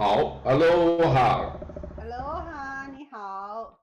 [0.00, 1.60] 好，Hello 哈
[1.94, 3.78] ，Hello 哈，你好，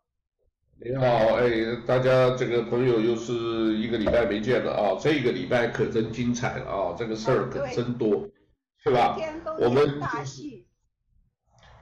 [0.84, 8.28] 你好，哎，大家这个朋友又是一个礼拜没见了啊，这个礼拜可真精彩了啊，这个事儿可真多，
[8.84, 9.16] 是吧？
[9.60, 10.42] 我们就是。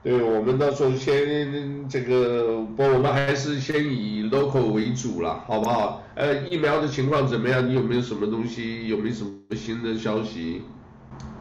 [0.04, 6.04] 对，我们到时候先这个，不，我们还是先以 local 为主了，好不好？
[6.16, 7.66] 呃，疫苗的情况怎么样？
[7.66, 8.90] 你有没有什么东西？
[8.90, 10.62] 有没有什么新的消息？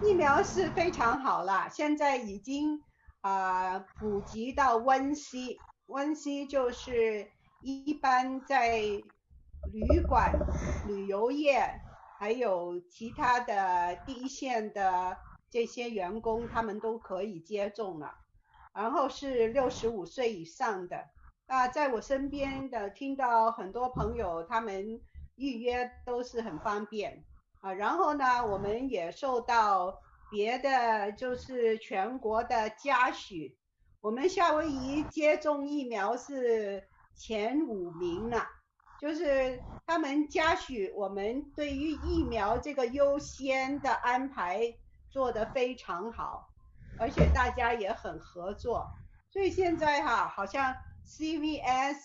[0.02, 2.82] 疫苗是非常好了，现在已经
[3.20, 7.30] 啊、普及到温西，温西就是
[7.62, 8.78] 一般在
[9.72, 10.32] 旅馆、
[10.86, 11.80] 旅游业，
[12.18, 15.16] 还有其他的第一线的
[15.50, 18.14] 这些员工，他们都可以接种了。
[18.74, 21.08] 然后是六十五岁以上的，
[21.46, 25.00] 啊，在我身边的听到很多朋友他们
[25.36, 27.24] 预约都是很方便，
[27.64, 29.98] 啊，然后呢，我们也受到
[30.30, 33.56] 别的就是全国的嘉许，
[34.02, 38.46] 我们夏威夷接种疫苗是前五名了，
[39.00, 44.76] 就是他们嘉许我们对于疫苗这个优先的安排
[45.08, 46.50] 做得非常好。
[46.98, 48.86] 而且大家也很合作，
[49.30, 50.74] 所以现在哈，好像
[51.06, 51.96] CVS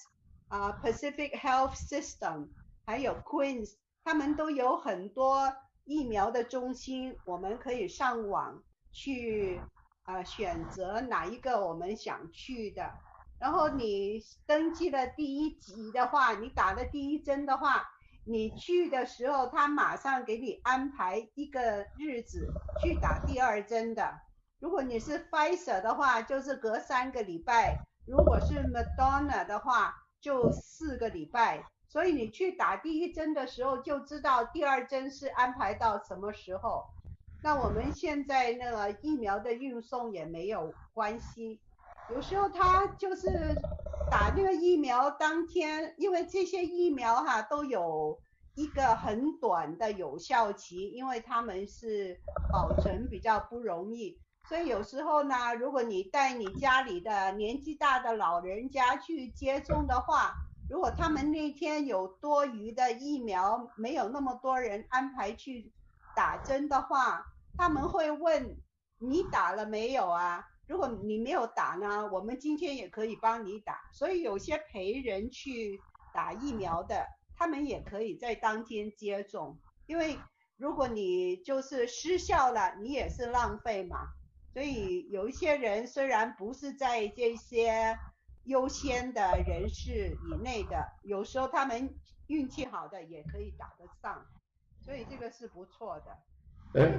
[0.48, 2.48] 啊、Pacific Health System
[2.86, 3.76] 还有 Queens，
[4.10, 5.54] 他们都有很多
[5.86, 9.62] 疫苗的中心，我们可以上网去
[10.02, 12.92] 啊、选择哪一个我们想去的。
[13.40, 17.88] 然后你登记了第一剂的话，你打了第一针的话，
[18.26, 24.22] 你去的时候他马上给你安排一个日子去打第二针的。
[24.60, 31.64] 如果你是 Pfizer 的话，就是隔三个礼拜；如果是 Moderna 的话，就四个礼拜。
[31.90, 36.86] 所以你去打第一针的时候，就知道第二针是安排到什么时候。
[37.42, 41.60] 那我们现在那个疫苗的运送也没有关系，
[42.14, 43.56] 有时候他就是
[44.12, 48.20] 打那个疫苗当天，因为这些疫苗哈都有
[48.54, 52.20] 一个很短的有效期，因为他们是
[52.52, 54.20] 保存比较不容易。
[54.48, 60.36] 所以有时候呢，如果你带你家里的年纪大的老人家去接种的话，
[60.70, 65.72] 如果他们那天有多余的疫苗，没有那么多人安排去
[66.16, 67.26] 打针的话，
[67.58, 68.56] 他们会问
[69.00, 70.46] 你打了没有啊？
[70.68, 73.90] 如果你没有打呢，我们今天也可以帮你打。
[73.92, 75.82] 所以有些陪人去
[76.14, 80.20] 打疫苗的，他们也可以在当天接种，因为
[80.58, 84.10] 如果你就是失效了，你也是浪费嘛。
[84.54, 87.98] 所以有一些人虽然不是在这些
[88.46, 91.94] 优先的人士以内的，有时候他们
[92.28, 94.26] 运气好的也可以打得上，
[94.84, 96.80] 所以这个是不错的。
[96.80, 96.94] 哎，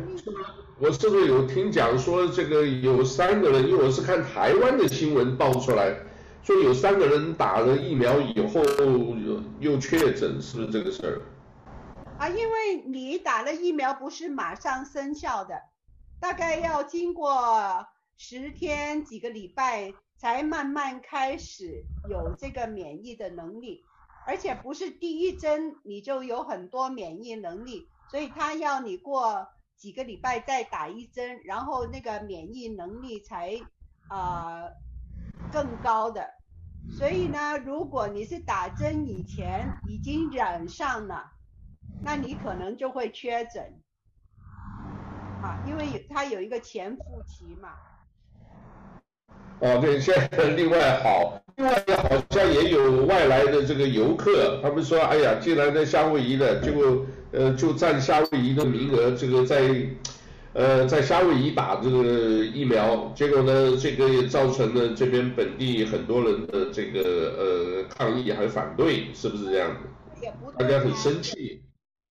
[0.81, 5.95] 我是不是有听讲说这个有三个人，因为我是看台湾的新闻爆出来，
[6.43, 11.22] 说有三个人打了疫苗以后又又确诊，是不是这个事儿？
[12.19, 15.55] 啊，因为你打了疫苗不是马上生效的。
[16.21, 17.87] 大概要经过
[18.19, 23.82] 十天几个礼拜，才慢慢开始有这个免疫的能力，
[24.26, 33.59] 而且不是第一针你就有很多免疫能力，所以他要你过几个礼拜再打一针，然后那个免疫能力才
[34.09, 34.69] 啊、
[35.50, 36.34] 更高的。
[36.98, 41.32] 所以呢，如果你是打针以前已经染上了，
[42.03, 43.80] 那你可能就会确诊。
[45.42, 47.70] 啊，因为有它有一个潜伏期嘛。
[49.60, 59.71] 哦，对，现在另外好，另外好像也有外来的这个游客，他们说，哎呀，既然在夏威夷的，结果呃就占夏威夷的名额，这个在
[60.54, 62.03] 呃在夏威夷打这个
[62.47, 67.03] 疫苗，结果呢，这个也造成了这边本地很多人的这个
[67.38, 70.22] 呃抗议还反对，是不是这样子？
[70.22, 70.50] 也不。
[70.53, 71.62] 大家很生气。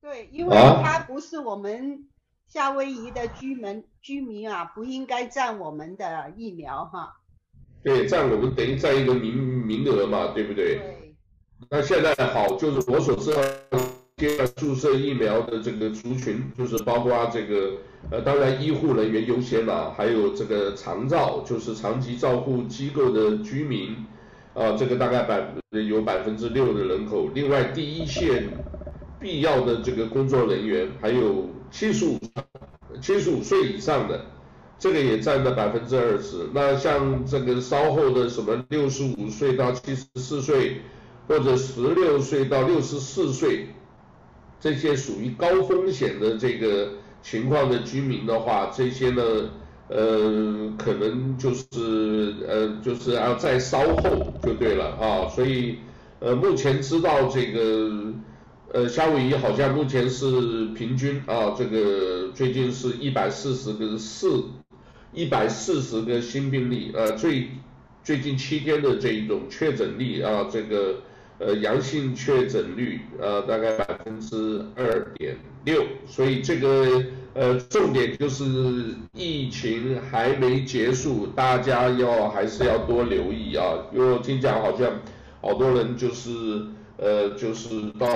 [0.02, 2.06] 对，因为他不是我们。
[2.52, 7.19] 夏威夷的居民居民啊，不应该占我们的疫苗哈。
[7.84, 10.76] 对，占我们等于占一个名名额嘛，对不对？
[10.76, 11.16] 对。
[11.70, 13.42] 那现在好，就是我所知道，
[14.18, 17.74] 接注射疫苗的这个族群，就是包括这个
[18.12, 23.92] 呃，当然医护人员优先嘛，还有这个长照，就是长期照护机构的居民，
[24.54, 25.42] 啊、呃，这个大概百
[25.72, 27.30] 有百分之六的人口。
[27.34, 28.50] 另外，第一线
[29.20, 31.50] 必要的这个工作人员，还有。
[31.72, 32.18] 七十五
[33.00, 34.26] 七十五岁以上的，
[34.80, 36.50] 这个也占了百分之二十。
[36.54, 40.82] 那像这个稍后的什么六十五岁到七十四岁，
[41.28, 43.68] 或者十六岁到六十四岁，
[44.60, 49.24] 这些属于高风险的这个情况的居民的话，这些呢，
[49.90, 55.80] 呃，可能就是呃，就是要再稍后就对了啊，所以
[56.20, 58.14] 呃，目前知道这个
[58.72, 64.44] 呃，夏威夷好像目前是平均啊，这个最近是一百四十个四，
[65.14, 67.50] 一百四十个新病例，呃，最
[68.04, 71.02] 最近七天的这一种确诊率啊，这个
[71.38, 77.04] 呃阳性确诊率呃大概百分之二点六，所以这个。
[77.36, 78.44] 呃，重点就是
[79.14, 83.86] 疫情还没结束，大家要还是要多留意啊。
[83.94, 85.00] 因为我听讲好像
[85.40, 86.32] 好多人就是
[86.98, 88.08] 呃，就是到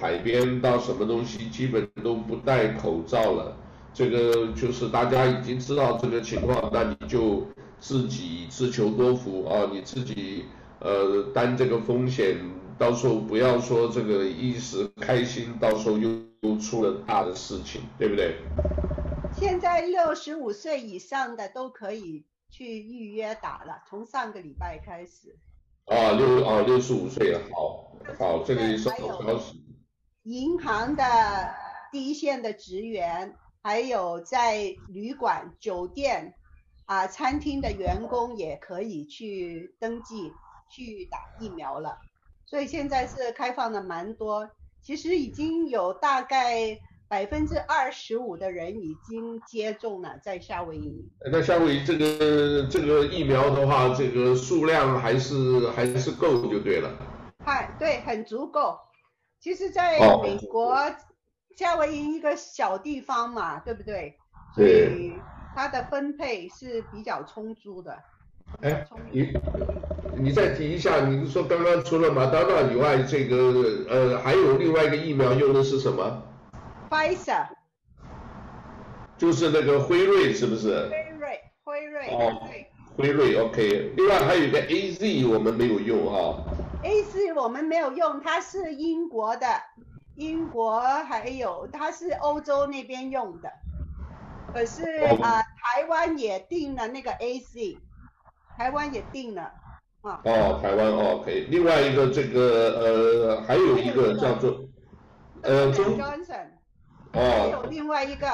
[0.00, 3.56] 海边到什么东西，基本都不戴口罩了。
[3.94, 7.46] 这个就是大家已经知道这个情况，那你就
[7.80, 10.44] 自己自求多福啊，你自己
[10.80, 12.36] 呃担这个风险，
[12.76, 16.10] 到时候不要说这个一时开心，到时候又。
[16.44, 18.36] 又出了大的事情，对不对？
[19.32, 25.38] 现在六十五岁以上的都可以去预约打了，从上个礼拜开始。
[25.86, 29.64] 啊，六啊六十五岁，好，好，这个也是好消息。
[30.24, 31.02] 银行的
[31.90, 36.34] 第一线的职员，还有在旅馆、酒店
[36.84, 40.30] 啊、餐厅的员工也可以去登记
[40.70, 41.98] 去打疫苗了，
[42.44, 44.50] 所以现在是开放的蛮多。
[44.82, 46.78] 其实已经有大概
[47.08, 51.10] 百分之二十五的人已经接种了，在夏威夷。
[51.32, 56.90] 那夏威夷这个这个疫苗的话，这个数量还是还是够就对了。
[57.42, 58.78] 嗨，对，很足够。
[59.40, 60.94] 其实，在美国，哦，
[61.56, 64.16] 夏威夷一个小地方嘛，对不对？
[64.54, 65.12] 所以
[65.54, 67.96] 它的分配是比较充足的。
[68.62, 69.32] 哎，你
[70.16, 73.36] 你再提一下，你说刚刚除了马丹娜以外，这个
[73.88, 76.22] 呃还有另外一个疫苗用的是什么
[76.90, 77.46] ？Pfizer，
[79.16, 80.88] 就是那个辉瑞是不是？
[80.88, 82.06] 辉瑞，辉瑞。
[82.08, 82.48] 哦，
[82.96, 83.92] 辉瑞，OK。
[83.96, 86.44] 另外还有一个 AZ 我们没有用哈。
[86.84, 89.46] AZ 我们没有用，它是英国的，
[90.16, 93.50] 英国还有它是欧洲那边用的，
[94.52, 94.82] 可是
[95.20, 97.78] 啊、台湾也定了那个 A C，。
[98.56, 99.52] 台湾也定了，
[100.02, 100.20] 啊。
[100.24, 101.46] 哦，台湾哦可以。
[101.50, 104.60] 另外一个这个呃，还有一个叫做
[105.42, 105.98] 呃中。
[105.98, 106.46] Johnson。
[107.12, 107.20] 哦。
[107.20, 108.28] 还有另外一个，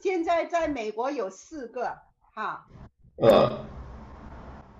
[0.00, 1.98] 现在在美国有四个，
[2.34, 2.66] 哈。
[3.16, 3.58] 呃。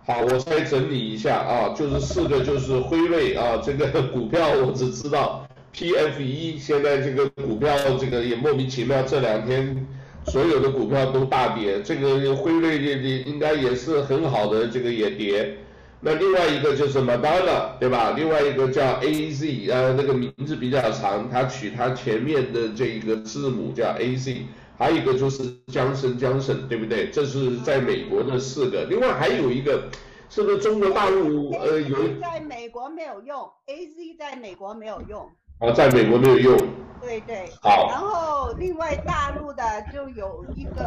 [0.06, 5.46] 好，我再整理一下啊，就是四个，就是辉瑞啊，这个股票我只知道
[5.76, 9.87] PFE，现在这个股票这个也莫名其妙，这两天。
[10.28, 15.56] 所有的股票都大跌，这个辉瑞这这应该也是很好的，这个也跌。
[16.00, 18.12] 那另外一个就是 Moderna，对吧？
[18.17, 24.37] 另外一个叫 AZ，呃，那个名字比较长，它取它前面的这一个字母叫 AZ。
[24.76, 27.08] 还有一个就是江森江森，对不对？
[27.11, 28.84] 这是在美国的四个。
[28.87, 29.88] 另外还有一个，
[30.28, 31.96] 是不是中国大陆呃有？
[32.20, 35.31] 在美国没有用，AZ 在美国没有用。
[35.58, 36.58] 啊，在美国没有用。
[37.00, 37.50] 对对。
[37.62, 37.88] 好。
[37.88, 39.62] 然后另外大陆的
[39.92, 40.84] 就有一个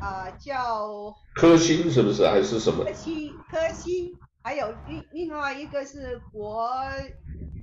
[0.00, 1.14] 啊、呃、叫。
[1.34, 2.84] 科兴是不是还是什么？
[2.84, 6.70] 科兴科兴，还有另另外一个是国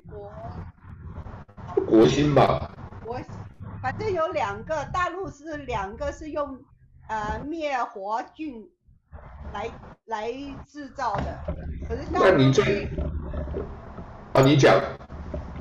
[0.09, 0.31] 国。
[1.85, 2.71] 国兴吧。
[3.05, 3.19] 国，
[3.81, 6.57] 反正有两个，大陆是两个是用
[7.07, 8.67] 呃灭活菌
[9.53, 9.69] 来
[10.05, 10.31] 来
[10.65, 11.37] 制造的，
[11.87, 12.01] 可是。
[12.11, 12.87] 那你这。
[14.33, 14.73] 啊，你讲。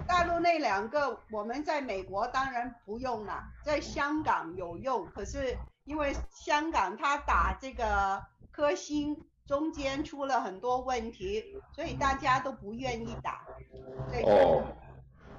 [0.09, 11.45] 大陆那两个，我们在美国当然不用了，在香港有用，可是因为香港它打这个科兴中间出了很多问题，
[11.75, 13.47] 所以大家都不愿意打。
[14.25, 14.63] 哦，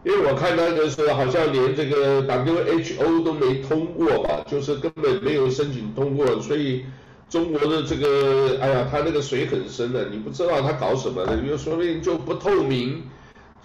[0.03, 6.85] 因为我看到的是好像连这个 WHO 都没通过吧，就是根本没有申请通过，所以
[7.29, 13.09] 中国的这个，哎呀，它那个水很深的，你不知道它搞什么的，因为说不定就不透明。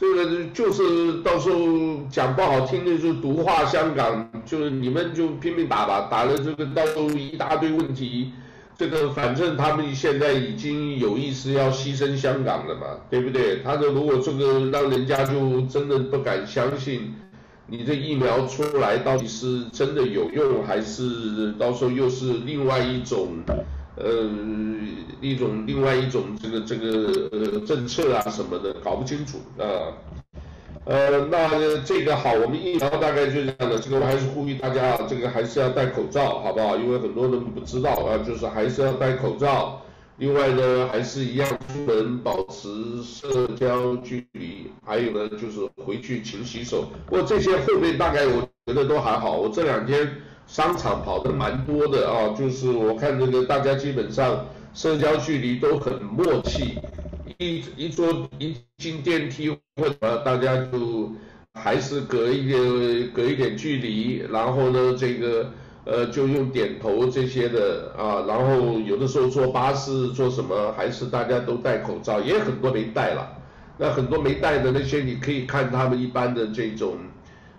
[0.03, 8.33] 这个就是到时候讲不好听的就毒化香港，就是你们就拼命打吧，打了这个到时候一大堆问题，
[8.77, 13.61] 这个反正他们现在已经有意思要牺牲香港了嘛，对不对？
[13.63, 17.15] 他说如果这个让人家就真的不敢相信，
[17.69, 23.29] 你这疫苗出来到底是真的有用，还是到时候又是另外一种？
[23.95, 24.31] 呃，
[25.21, 29.93] 一种另外一种这个这个呃政策啊什么的搞不清楚啊，
[30.87, 36.79] 呃，那这个好，我们疫苗大概就这样的，这个我还是呼吁大家啊，这个还是要戴口罩，好不好？
[36.79, 39.83] 因为很多人不知道啊，就是还是要戴口罩。
[40.17, 46.87] 另外呢，还是一样出门保持社交距离，还有呢就是回去勤洗手。
[47.07, 50.11] 不过这些后面大概我觉得都还好，我这两天。
[50.47, 56.79] 商场跑的蛮多的啊，就是我看这个大家基本上社交距离都很默契，
[57.39, 61.11] 一一坐一进电梯或者大家就
[61.55, 65.51] 还是隔一点隔一点距离，然后呢这个
[65.85, 73.39] 呃就用点头这些的啊，然后有的时候坐巴士坐什么还是大家都戴口罩，也很多没戴了，
[73.79, 76.99] 那很多没戴的那些你可以看他们一般的这种。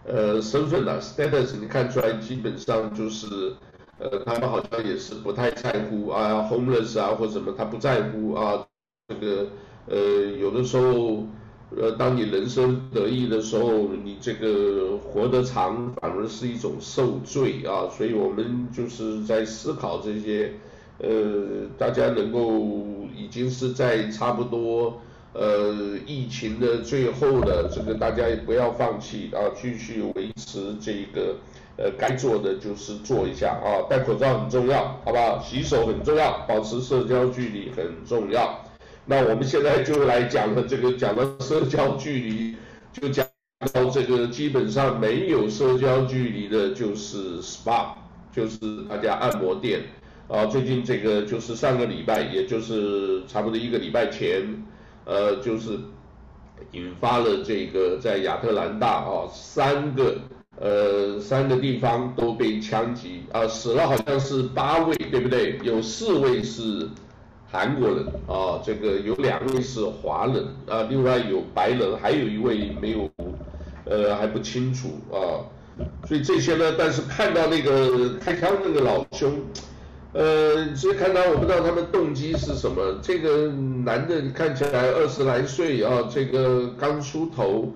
[0.06, 3.54] 呃，身份的 status 你看出来，基本上就是，
[4.00, 8.68] 呃，他们好像也是不太在乎啊，homeless 啊或什么，他不在乎啊，
[9.08, 9.48] 这个，
[9.88, 9.98] 呃，
[10.40, 11.26] 有的时候，
[11.78, 20.52] 呃，当你人生得意的时候，你这个活得长反而是一种受罪啊，所以我们就是在思考这些，
[21.00, 25.00] 呃，大家能够已经是在差不多。
[25.34, 31.36] 呃，疫情的最后的这个，大家也不要放弃啊，继续维持这个，
[31.76, 35.42] 呃，该做的就是做一下啊，戴口罩很重要，好不好？
[35.42, 38.64] 洗手很重要，保持社交距离很重要。
[39.06, 42.56] 那我们现在就来讲了这个，讲到社交距离，
[42.92, 43.26] 就讲
[43.74, 47.88] 到这个基本上没有社交距离的就是 SPA，
[48.32, 49.82] 就是大家按摩店
[50.28, 50.46] 啊。
[50.46, 54.64] 最近这个就是上个礼拜，也就是差不多一个礼拜前。
[55.06, 55.78] 呃，就是
[56.72, 60.16] 引发了这个在亚特兰大啊，三个
[60.60, 65.60] 呃三个地方都被枪击啊，死了好像是八位，对不对？
[65.64, 66.90] 有四位是
[67.52, 73.10] 韩国人啊，这个有两位是华人啊，另外有白人，还有一位没有，
[73.86, 75.44] 呃还不清楚啊，
[76.08, 79.34] 所以这些呢，但是看到那个开枪那个老兄。
[80.14, 83.00] 呃，其实看到我不知道他们动机是什么。
[83.02, 87.74] 这个男的看起来二十来岁啊，这个刚出头，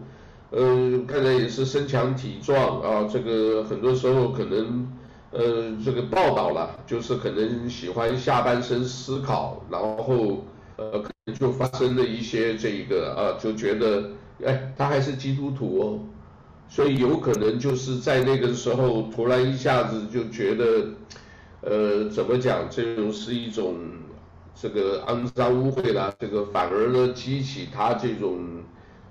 [0.52, 3.10] 呃，看来也是身强体壮啊。
[3.12, 4.88] 这个很多时候可能，
[5.32, 14.12] 呃，这个报道了，就是可能喜欢下半身思考，然后呃，可能就发生了一些这个啊，就觉得，
[14.46, 16.00] 哎，他还是基督徒哦，
[16.70, 20.90] 所以有可能就是在那个时候突然一下子就觉得。
[21.62, 22.70] 呃，怎么讲？
[22.70, 23.76] 这种是一种
[24.54, 28.40] 这个肮脏污秽啦，这个反而呢激起他这种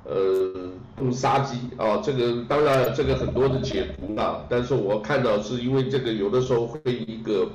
[0.04, 1.98] 呃动杀机啊。
[1.98, 7.48] 这个当然这个很多的解读啦，但是我看到是因为这个有的时候会一个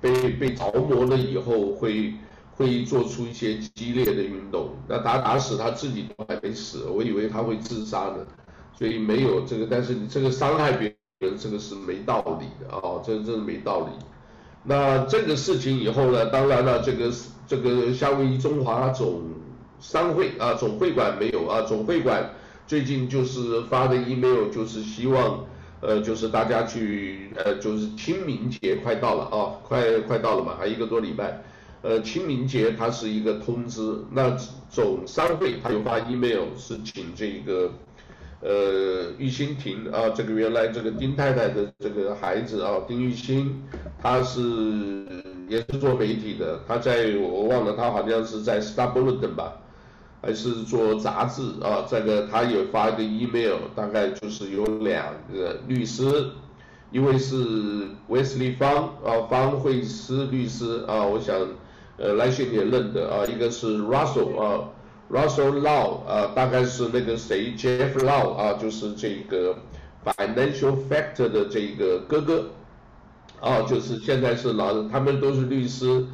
[0.00, 2.14] 被被着魔了以后会
[2.56, 8.26] 会做出一些激烈的运动，那打打死他自己都还没死，我以为他会自杀呢，
[8.72, 13.92] 所以没有这个，但是你这个伤害别人这个是没道理的啊，这真是没道理。
[14.62, 17.10] 那这个事情以后呢，当然了，这个
[17.46, 19.22] 这个夏威夷中华总
[19.80, 22.30] 商会啊总会馆没有啊，总会馆
[22.66, 25.46] 最近就是发的 email，就是希望
[25.80, 31.42] 呃就是大家去呃就是清明节快到了啊，快快到了嘛，还一个多礼拜，
[31.82, 34.36] 呃清明节它是一个通知，那
[34.70, 37.72] 总商会它有发 email 是请这个。
[38.42, 43.62] 呃，玉馨亭啊，这个原来这个丁太太的这个孩子啊，丁玉馨，
[44.02, 44.40] 他是
[45.46, 49.58] 也是做媒体的，他在我忘了，他好像是在 Star Bulletin 吧，
[50.22, 56.30] 还是做杂志啊，这个他也发一个 email，大概就是有两个律师，
[56.90, 57.44] 一位是
[58.08, 61.36] Wesley 方啊，方慧思律师啊，我想
[61.98, 64.70] 呃来信也认得啊，一个是 Russell 啊。
[65.12, 69.56] Russell Lau 啊，大概是那个谁 Jeff Lau 啊，就是这个
[70.04, 72.50] Financial Factor 的这个哥哥，
[73.40, 76.06] 啊，就是现在是老，他们都是律师，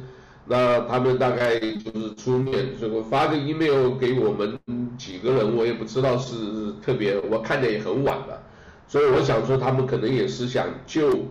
[0.45, 4.57] 那他们大概就是出面，这个发个 email 给我们
[4.97, 6.35] 几个人，我也不知道是
[6.83, 8.41] 特别，我看见也很晚了，
[8.87, 11.27] 所以我想说他们可能也是想就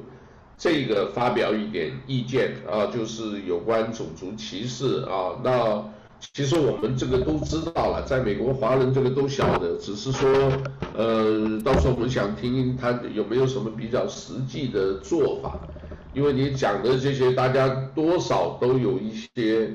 [0.57, 5.85] 这个发表一点意见啊，就是有关种族歧视啊，那。
[6.21, 10.29] 其实我们这个都知道了，在美国华人这个都晓得，只是说，
[10.95, 15.59] 呃，到时候我们想听听他有没有什么比较实际的做法，
[16.13, 19.71] 因为你讲的这些，大家多少都有一些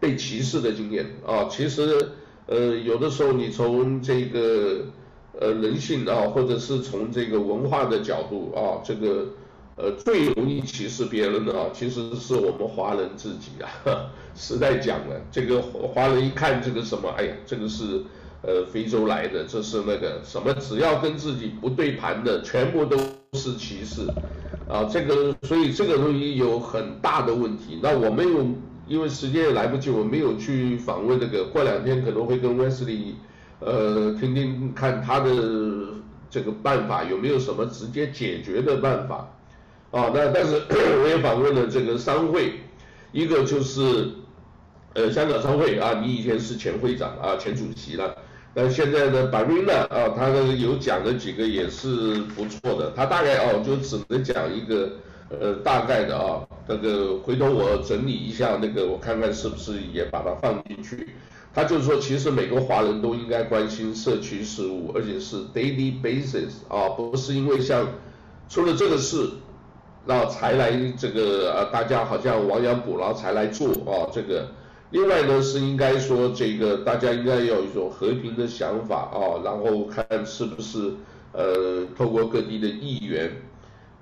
[0.00, 1.46] 被歧视的经验啊。
[1.50, 2.08] 其实，
[2.46, 4.86] 呃，有的时候你从这个
[5.40, 9.26] 呃人性啊，或者是从这个文化的角度啊，这个。
[9.76, 14.10] 呃，最容易歧视别人的啊，其实是我们华人自己啊。
[14.34, 18.02] 实在讲了，这个华人一看这个什么，哎呀，这个是
[18.42, 22.96] 呃非洲来的，这是那个什么，只要跟自己不对盘的，全部都
[23.34, 24.06] 是歧视
[24.68, 24.84] 啊。
[24.84, 27.78] 这个所以这个东西有很大的问题。
[27.82, 28.46] 那我没有，
[28.86, 31.44] 因为时间也来不及，我没有去访问那个。
[31.46, 33.14] 过两天可能会跟 Wesley
[33.60, 35.30] 呃听听看他的
[36.30, 39.28] 这个办法有没有什么直接解决的办法。
[39.92, 40.62] 啊，那但是
[41.04, 42.54] 我也访问了这个商会，
[43.12, 44.10] 一个就是
[44.94, 48.16] 呃香港商会啊，你以前是前会长啊，前主席了，
[48.54, 54.92] 那现在呢，Barina 啊，他呢有讲了几个也是不错的，他大概哦就只能讲一个
[55.28, 61.10] 呃大概的啊，这个回头我整理一下那个，我看看是不是也把它放进去。
[61.54, 67.86] 他就是说，其实每个华人都应该关心社区事务，而且是 daily basis 啊，不是因为像
[68.48, 69.28] 出了这个事。
[70.04, 74.48] 然后才来这个啊，大家好像亡羊补牢才来做啊，这个。
[74.90, 80.92] 另外呢是应该说这个大家应该要有一种和平的想法啊，然后看是不是
[81.32, 83.30] 呃透过各地的议员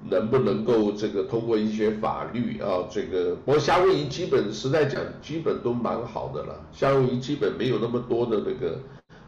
[0.09, 3.37] 能不能够这个通过一些法律啊，这个。
[3.45, 8.79] 不过夏威夷基本实在讲基本都蛮好的了，夏威夷基本没有那么多的那个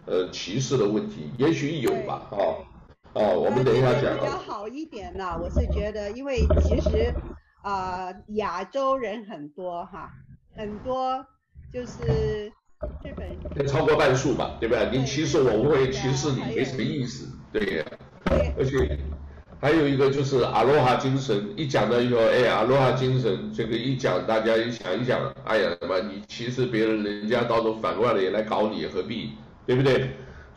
[0.06, 2.71] 呃歧视的问题，也许有吧啊。
[3.14, 4.18] 哦，我们等一下讲。
[4.18, 7.12] 比较好一点呢，我是觉得，因为其实
[7.62, 10.10] 啊、呃，亚洲人很多哈，
[10.56, 11.24] 很多
[11.72, 12.50] 就是
[13.04, 13.66] 日本人。
[13.66, 14.88] 超过半数吧，对吧？
[14.90, 17.28] 你歧视我，我会歧视你，没什么意思。
[17.52, 17.84] 对。
[18.56, 18.98] 而且
[19.60, 29.32] 还有一个就是阿罗哈精神，一讲到以后，哎，阿罗哈精神这个一讲，大家一想一想，哎呀，什么你歧视别人，人家到时候反过来也来搞你，何必？
[29.64, 30.10] 对不对？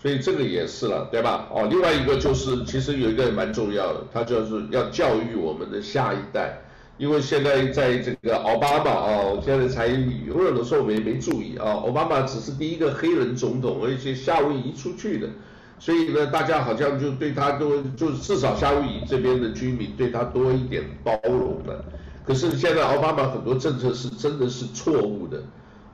[0.06, 1.48] 所以这个也是了，对吧？
[1.50, 6.62] 哦，另外一个就是，其实有一个蛮重要的，他就是要教育我们的下一代，
[7.00, 15.28] 因为现在在这个奥巴马，哦，现在才有的时候我们也没注意啊，奥巴马只是第一个黑人总统，而且夏威夷出去的，
[15.80, 21.84] 所以呢，大家好像就对他都，就至少夏威夷这边的居民对他多一点包容了。
[22.24, 25.42] 可是现在奥巴马很多政策是真的是错误的。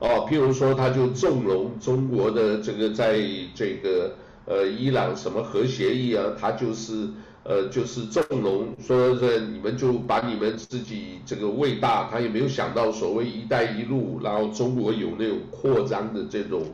[0.02, 3.20] 哦，譬如说，他就纵容中国的这个在
[3.54, 4.12] 这个
[4.46, 7.08] 呃伊朗什么核协议啊，他就是
[7.44, 16.64] 呃就是纵容说这你们就把你们自己这个伟大，他也没有想到所谓“一带一路”，然后中国有那种扩张的这种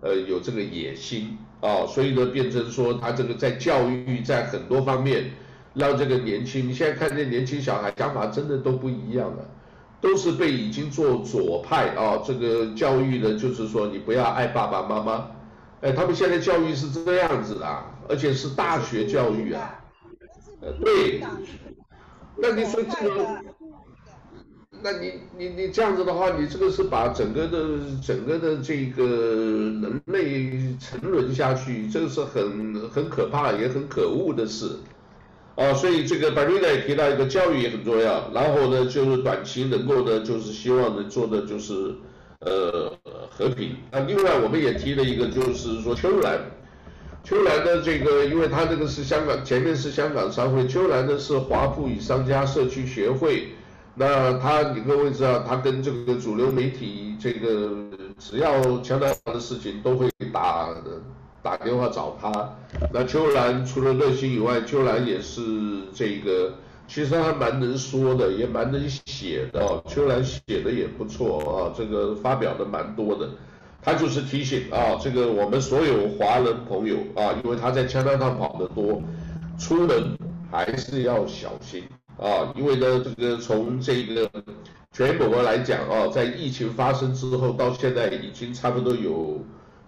[0.00, 5.32] 呃有这个野心啊，所以呢变成说他这个在教育在很多方面
[5.74, 9.44] 让这个年轻，你现在看这年轻小孩想法真的都不一样了。
[10.00, 15.26] 都是被已经做左派啊，这个教育的，就是说你不要爱爸爸妈妈，
[15.80, 19.80] 哎，他们现在教育是这样子的，而且是大学教育啊，
[20.60, 21.20] 呃，对，
[22.36, 23.26] 那你说这个，
[24.80, 27.58] 那你你你这样子的话，你这个是把整个的
[28.00, 34.76] 整个的这个人类沉沦下去，这个是很很可怕也很可恶的事。
[35.58, 41.92] 啊，所以这个 Barina 也提到一个教育也很重要，然后呢，就是短期能够呢，就是希望能做的就是
[42.38, 42.92] 呃
[43.28, 43.74] 和平。
[43.90, 46.38] 那另外我们也提了一个，就是说秋兰，
[47.24, 53.48] 秋兰的这个，因为他这个是香港，前面是香港商会，秋兰呢是华富与商家社区协会。
[53.96, 57.72] 那他你各位知道，他跟这个主流媒体这个
[58.16, 60.68] 只要强调的事情都会打。
[61.48, 62.54] 打电话找他，
[62.92, 65.40] 那秋兰除了热心以外，秋兰也是
[65.94, 66.52] 这个，
[66.86, 69.82] 其实他蛮能说的，也蛮能写的哦。
[69.88, 73.30] 秋兰写的也不错啊，这个发表的蛮多的。
[73.80, 79.02] 他就是提醒啊，这个我们所有华人朋友啊，因为他在加拿大跑得多，
[79.58, 80.18] 出门
[80.50, 81.82] 还是要小心
[82.18, 84.30] 啊，因为呢，这个从这个
[84.92, 89.40] 全国来讲啊，在疫情发生之后到现在已经差不多有。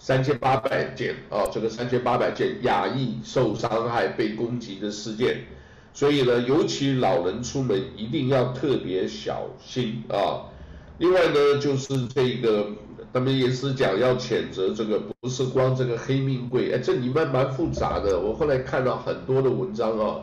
[0.03, 5.45] 三千八百件啊，这个三千八百件亚裔受伤害、被攻击的事件，
[5.93, 10.49] 所以呢，尤其老人出门一定要特别小心啊。
[10.97, 12.69] 另外呢，就是这个
[13.13, 18.19] 他们也是讲要谴责这个，不是光这个黑命贵，哎，这里面蛮复杂的。
[18.19, 20.21] 我后来看到很多的文章啊，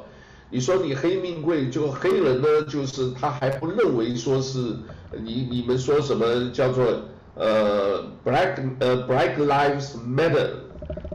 [0.50, 4.58] 你说你黑命贵，就黑人呢，就是他还不认为说是
[5.24, 6.84] 你你们说什么叫做。
[7.40, 10.50] 呃，Black 呃，Black Lives Matter，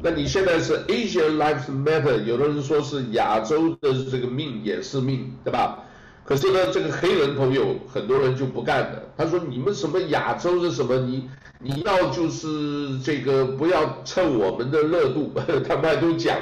[0.03, 5.81] 那你现在是 Asian Lives Matter，有的人说是亚洲的这个命也是命，对吧？
[6.25, 10.97] 可是呢，这个黑人朋友很多人就不干了，他说你们什么亚洲的什么？
[10.99, 15.33] 你你要就是这个不要蹭我们的热度，
[15.67, 16.39] 他们还都讲，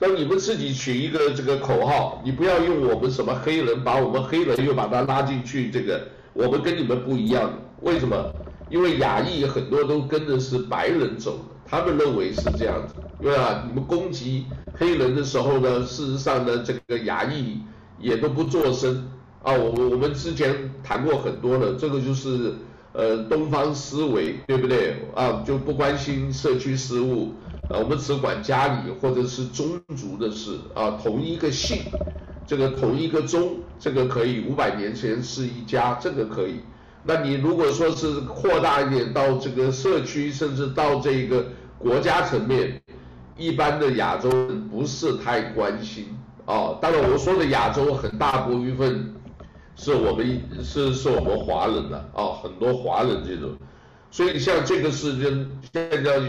[0.00, 8.32] 说你们自己取一个这个口号，你不要用我们什么黑人，把我们黑人又把他拉进去，这个我们跟你们不一样，为什么？
[8.70, 13.64] 因为亚裔很多都跟的是白人走的，他们认为是这样子，对吧？
[13.66, 17.58] 你们攻击黑人的时候呢，事实上呢，这个亚裔
[17.98, 19.10] 也都不作声
[19.42, 19.52] 啊。
[19.52, 22.54] 我我们之前谈过很多了，这个就是
[22.92, 25.42] 呃东方思维，对不对啊？
[25.44, 27.34] 就不关心社区事务，
[27.68, 31.78] 啊，我们只管家里或者是宗族的事啊，同一个姓。
[32.46, 36.56] 这个同一个宗，这个可以五百年前是一家，这个可以。
[37.02, 41.46] 那你如果说是扩大一点到这个社区，甚至到这个
[41.78, 42.80] 国家层面，
[43.36, 46.76] 一般的亚洲人不是太关心啊。
[46.80, 49.14] 当然我说的亚洲很大部分
[49.76, 53.56] 是我们是是我们华人的啊，很多华人这种。
[54.10, 56.22] 所以像这个事情现在。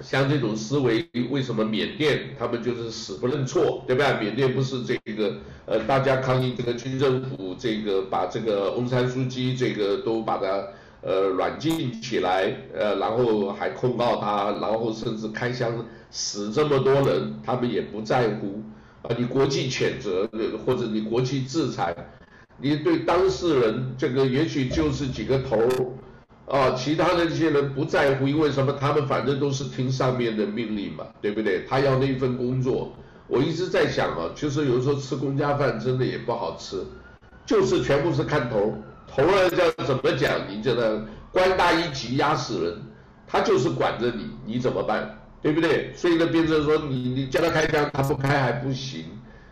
[0.00, 4.18] 像这种思维，为什么缅甸他们就是死不认错，对吧？
[4.20, 10.66] 缅甸不是这个呃，大家抗议这个军政府，这个把这个翁山书记这个都把他
[11.00, 18.62] 呃软禁起来，呃，然后还控告他，然后甚至开枪死这么多人，他们也不在乎
[19.02, 19.14] 啊。
[19.16, 20.28] 你国际谴责
[20.66, 21.94] 或者你国际制裁，
[22.60, 25.58] 你对当事人这个也许就是几个头。
[26.46, 28.72] 啊，其他的这些人不在乎，因为什么？
[28.78, 31.64] 他们反正都是听上面的命令嘛，对不对？
[31.68, 32.92] 他要那一份工作，
[33.26, 36.84] 我一直在想啊，就是有时候吃公家饭真的也不好吃，
[37.46, 38.74] 就是全部是看头，
[39.06, 41.02] 头儿叫怎么讲，你觉得
[41.32, 42.82] 官大一级压死人，
[43.26, 45.18] 他就是管着你，你怎么办？
[45.40, 45.92] 对不对？
[45.94, 49.04] 所以呢，变成说你你叫他开枪，他不开还不行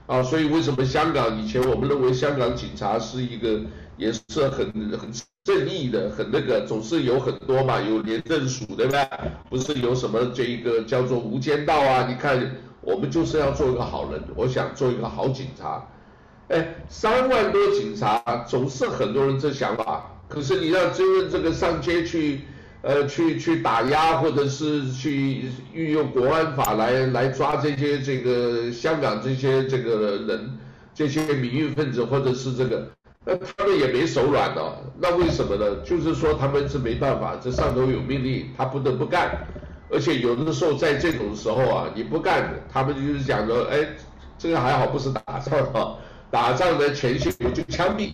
[0.06, 0.22] 啊。
[0.22, 3.60] 所以为什么香港以前我们认为香港警察是一个
[4.02, 4.66] 也是很
[4.98, 5.10] 很。
[5.44, 9.04] 正义的很那个，总是有很多嘛，有廉政署对吧？
[9.50, 12.06] 不是有什么这一个叫做无间道啊？
[12.08, 15.84] 你看，我们就是要做一个好人，我想做一个好警察。
[16.46, 20.22] 哎，三万多警察，总是很多人这想法。
[20.28, 22.42] 可是你要真正这个上街去，
[22.82, 30.56] 呃，去去打压，或者是去运用国安法来来抓这些这个香港这些这个人，
[30.94, 32.88] 这些民运分子，或者是这个。
[33.24, 35.76] 那他们也没手软哦，那为什么呢？
[35.84, 39.30] 就是说他们是没办法，这上头有命令，他不得不干。
[39.90, 43.86] 而且有的时候在这种时候啊，你不干，他们就是讲说，哎，
[44.38, 45.98] 这个还好不是打仗啊，
[46.32, 48.12] 打仗的前线就枪毙。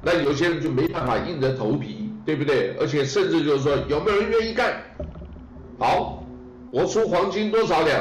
[0.00, 2.76] 那有些人就没办法硬着头皮，对不对？
[2.80, 4.80] 而且甚至就是说，有没有人愿意干？
[5.76, 6.24] 好，
[6.70, 8.00] 我出黄金多少两，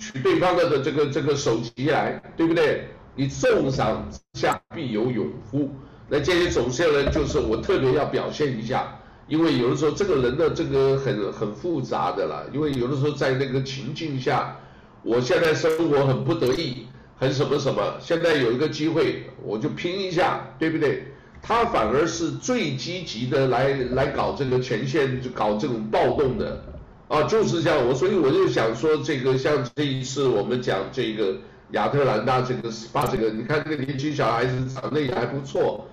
[0.00, 2.88] 取对方的这个这个首级来，对不对？
[3.14, 5.70] 你重赏之下必有勇夫，
[6.08, 8.98] 那这些总是人就是我特别要表现一下，
[9.28, 14.56] 因为有的时候这个人的这个很很复杂的啦，因为有的时候在那个情境下，
[15.02, 16.86] 我现在生活很不得意，
[17.18, 21.04] 很什么什么，现在有一个机会我就拼一下，对不对？
[21.42, 26.64] 他反而是最积极的来来搞这个前线，就搞这种暴动的，
[27.08, 31.36] 啊，就是这样，我所以我就想说，这个像这一次我们讲这个。
[31.72, 35.86] 亚特兰大这个 SPA 这个，你看这个年轻小孩子长得也还不错，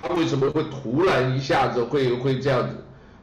[0.00, 2.76] 他为什么会突然一下子会会这样子？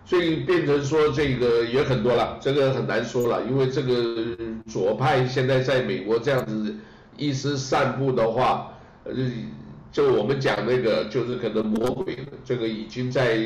[0.04, 4.36] 所以变成说这个也很多了，这个很难说了，因为这个
[4.68, 6.76] 左派现在在美国这样子
[7.16, 9.14] 意思散布的话，呃，
[9.92, 13.38] 就我们讲那个就是可能魔鬼，这个已经在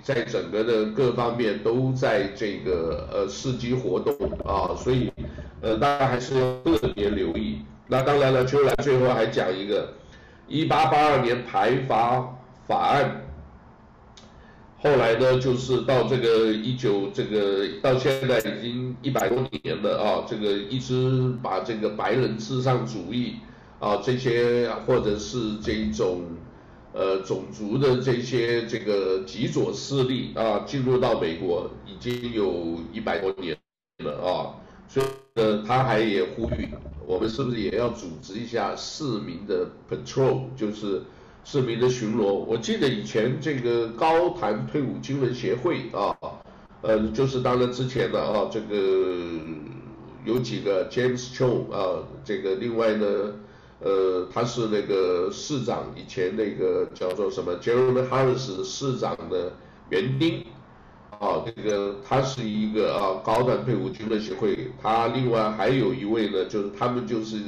[0.00, 5.12] 在整个的各方面都在这个呃伺机活动啊，所以
[5.60, 7.62] 呃大家还是要特别留意。
[7.88, 9.94] 那当然了，秋兰最后还讲一个，
[10.48, 13.22] 一八八二年排华法案，
[14.78, 23.36] 后来呢，就是到这个一九这个到现在已经一百多年了啊，这个一直把这个白人至上主义
[23.78, 26.22] 啊这些或者是这种
[26.92, 33.56] 呃种族的这些这个极左势力啊进入到美国已经有一百多年
[34.04, 36.68] 了啊，所以呢他还也呼吁。
[37.06, 41.02] 我们是不是也要组织一下市民的 patrol，就是
[41.44, 42.24] 市民的巡逻？
[42.24, 46.16] 我记得以前这个高谈退伍军人协会啊，
[46.82, 48.76] 呃，就是当然之前的啊，这个
[50.24, 53.06] 有几个 James Chong 啊，这个另外呢，
[53.78, 59.52] 呃，他是那个市长，以前那个叫做什么 Jeremy Harris 市长的
[59.90, 60.44] 园丁。
[61.18, 67.38] 啊，这个他是一个啊高端退伍军人协会，他另外还有一位呢，就是他们就是，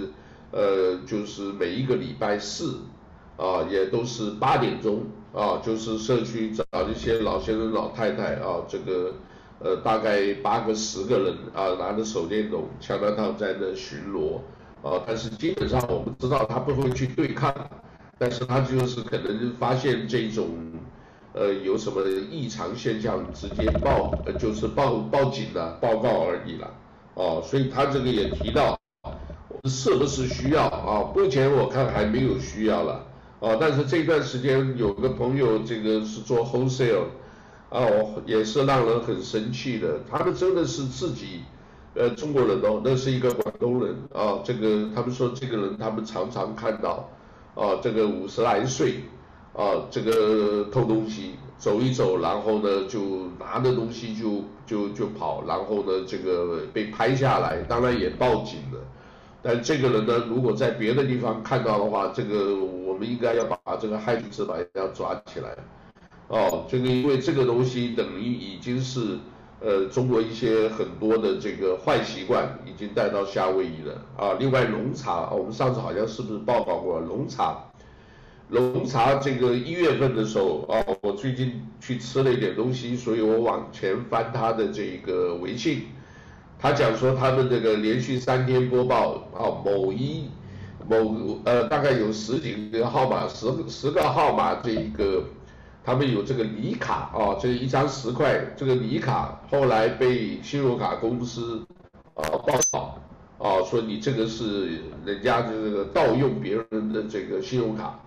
[0.51, 2.79] 呃，就是每一个礼拜四，
[3.37, 5.05] 啊，也都是八点钟，
[5.35, 9.13] 啊，就是社区找一些老先生老太太啊，这个，
[9.59, 14.39] 呃，大概八个十个人啊，拿着手电筒、枪弹炮在那巡逻，
[14.83, 17.55] 啊，但是基本上我们知道他不会去对抗，
[18.17, 20.47] 但是他就是可能发现这种。
[21.39, 26.69] 呃，有什么异常现象，直接报，呃，就是报报警了，报告而已了，
[27.15, 28.77] 哦，所以他这个也提到，
[29.67, 31.13] 是不是需要啊？
[31.15, 33.07] 目前我看还没有需要了，
[33.39, 37.05] 哦，但是这段时间有个朋友，这个是做 wholesale，
[37.71, 41.43] 啊，我，也是让人很生气的，他们真的是自己，
[41.95, 47.09] 呃，中国人哦，那是一个广东人啊，这个他们说这个人他们常常看到。
[47.55, 49.01] 啊，这个五十来岁，
[49.55, 58.81] 啊，这个偷东西，走一走，然后呢就拿着东西就就就跑，然后呢这个被拍下来，当然也报警了。
[59.43, 65.57] 但这个人呢，如果在别的地方看到的话，这个我们应该要把这个害群之马要抓起来。
[66.29, 69.19] 哦，这个因为这个东西等于已经是。
[69.61, 74.37] 呃，中国一些很多的这个坏习惯已经带到夏威夷了啊。
[74.39, 77.65] 另外，龙茶，我们上次好像是不是报告过龙茶？
[78.51, 85.83] 龙茶这个一月份的时候啊，我最近去吃了一点东西，所以我往前翻他的这个微信，
[86.59, 90.29] 他讲说他们这个连续三天播报啊，某一
[90.89, 95.25] 某呃大概有十几个号码，十十个号码这一个。
[95.85, 101.67] 他们有这个礼卡啊，这一张十块，这个礼卡后来被信用卡公司
[102.13, 102.99] 啊报道
[103.39, 107.99] 啊，说你这个是人家这个盗用别人的这个信用卡，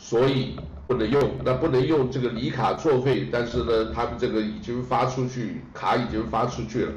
[0.00, 1.20] 所以不能用。
[1.44, 6.92] 那不能用这个礼卡作废，但是呢，他们这个已经发出去，卡已经发出去了，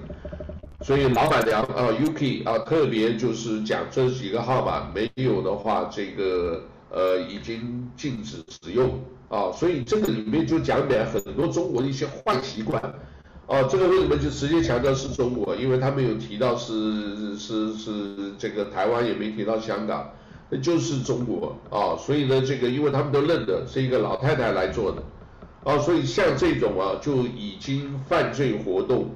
[0.82, 6.64] 所以老板娘啊，UK 啊，特别就是讲这几个号码没有的话，这个。
[6.96, 12.80] 呃，已经禁止使用啊，所以这个里面就讲点很多中国的一些坏习惯，
[13.48, 15.56] 啊，这个为什么就直接强调是中国？
[15.56, 20.08] 因为他没有提到是是是这个台湾，也没提到香港，
[20.62, 25.04] 就是中国啊，所以呢，这个因为他们都认得是一个老太太来做的，
[25.64, 29.10] 啊，所以像这种啊，就已经犯罪活动，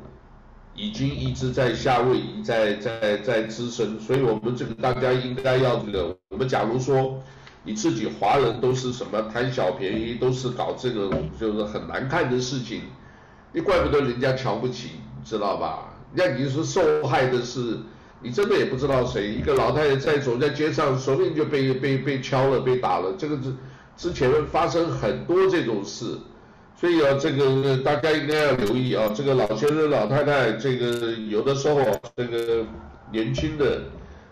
[0.76, 7.19] 已经一直在下位在在在滋生，所以我们这个大家应该要这个，我们假如说。
[7.63, 12.84] 你自己华人都是什么贪小便宜，都是搞这个就是很难看的事情，
[13.52, 14.91] 你怪不得人家瞧不起，
[15.26, 15.93] 知道吧？
[16.13, 17.80] 那你是受害的是
[18.22, 23.14] 你真的也不知道谁，一个老太太在走在街上，随便就被被被敲了，被打了。
[23.18, 23.54] 这个之
[23.96, 26.18] 之前发生很多这种事，
[26.76, 29.12] 所以啊，这个大家应该要留意啊。
[29.16, 31.80] 这个老先生、老太太，这个有的时候
[32.16, 32.66] 这个
[33.12, 33.82] 年轻的。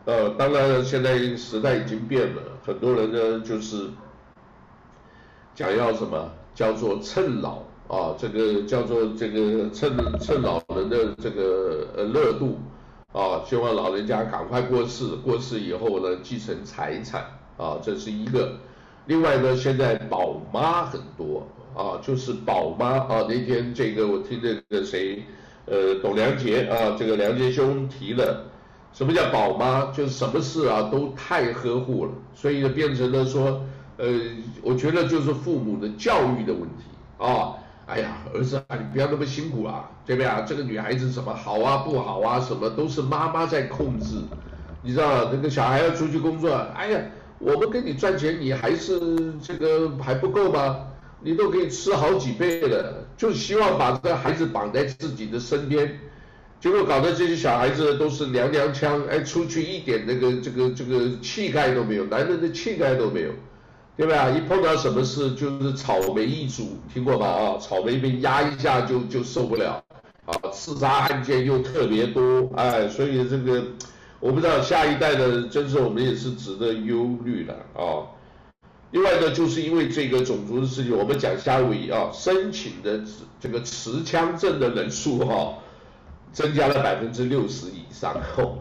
[0.07, 3.87] 呃，当然，现在时代已经变了，很多人呢就是
[5.55, 12.59] 讲要什么叫做趁老啊，这个叫做这个趁趁老人的这个呃热度
[13.15, 17.21] 啊，希望老人家赶快过世，过世以后呢继承财产
[17.55, 18.57] 啊，这是一个。
[19.05, 25.23] 另外呢，现在宝妈很多啊，就是宝妈啊，那天这个我听那个谁
[25.65, 28.43] 呃董良杰啊，这个良杰兄提了。
[28.91, 29.93] 什么叫宝妈？
[29.93, 33.63] 就是什么事啊都太呵护了，所以呢变成了说，
[33.95, 34.07] 呃，
[34.61, 36.83] 我觉得就是父母的教育的问题
[37.17, 37.55] 啊。
[37.87, 40.41] 哎呀，儿子啊，你不要那么辛苦啊，对不对啊？
[40.41, 44.15] 这个女孩子怎么好啊不好啊，什么都是妈妈在控制。
[44.81, 46.99] 你知道那个小孩要出去工作，哎呀，
[47.39, 50.87] 我们给你赚钱，你还是这个还不够吗？
[51.21, 55.99] 你都可以吃好几倍了，就希望把这个孩子绑在自己的身边。
[56.59, 63.29] 结果搞得这些小孩子都是娘娘腔，哎，出去一点那个这个这个气概都没有，男人的气概都没有，
[63.97, 64.29] 对吧？
[64.29, 67.27] 一碰到什么事就是草莓一族，听过吧？
[67.27, 69.83] 啊，草莓被压一下就就受不了，
[70.25, 73.63] 啊，刺杀案件又特别多，哎，所以这个
[74.19, 78.05] 我不知道下一代的，真是我们也是值得忧虑的啊。
[78.91, 83.01] 另外呢，就是因为这个种族的事情，我们讲夏威夷啊，申请的
[83.39, 85.55] 这个持枪证的人数哈。
[86.33, 88.57] 增加了百分之六十以上，哦，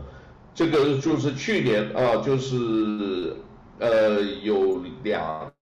[0.55, 3.35] 这个就是去年啊，就是
[3.79, 5.53] 呃有两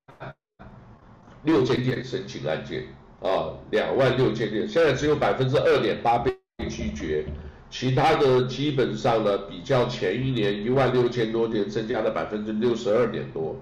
[1.44, 2.84] 六千件申请案件
[3.20, 6.36] 啊，两万六千件，现在只有百分之二点八被
[6.68, 7.24] 拒绝，
[7.70, 13.56] 其他的基本上呢，比较前一年一万六千多件，增加了百分之六十二点多。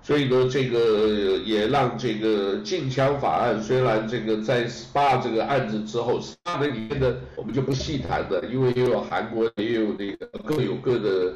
[0.00, 11.34] 所以呢，这个也让这个禁枪法案，虽然这个在 SPA 这个案子之后，SPA 里面的我们就不细谈了，因为也有韩国，也有那个各有各的，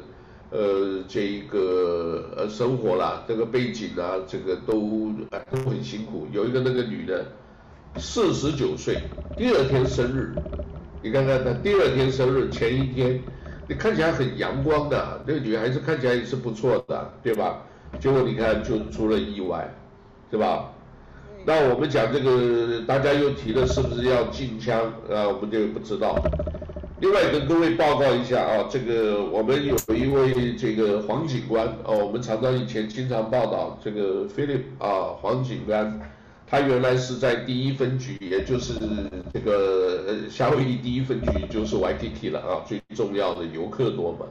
[0.53, 5.11] 呃，这一个呃生活啦，这个背景啊，这个都
[5.49, 6.27] 都很辛苦。
[6.31, 7.25] 有一个那个女的，
[7.97, 8.99] 四十九岁，
[9.35, 10.31] 第二天生日，
[11.01, 13.19] 你看看她第二天生日前一天，
[13.67, 17.63] 你看起来很阳光的，那个女孩子看起来也是不错的，对吧？
[17.99, 19.67] 结果你看就出了意外，
[20.29, 20.71] 对吧？
[21.45, 25.27] 那我们讲这个，大家又提了是不是要禁枪啊？
[25.27, 26.15] 我们就不知道。
[27.03, 35.99] 另外跟各位报告一下啊，这个我们有一位这个黄警官哦，我们常常以前经常报道这个 Philip 啊，黄警官，
[36.47, 38.75] 他原来是在第一分局，也就是
[39.33, 44.25] 这个呃夏威夷第一分局就是 YTT 了啊，最重要的游客多嘛。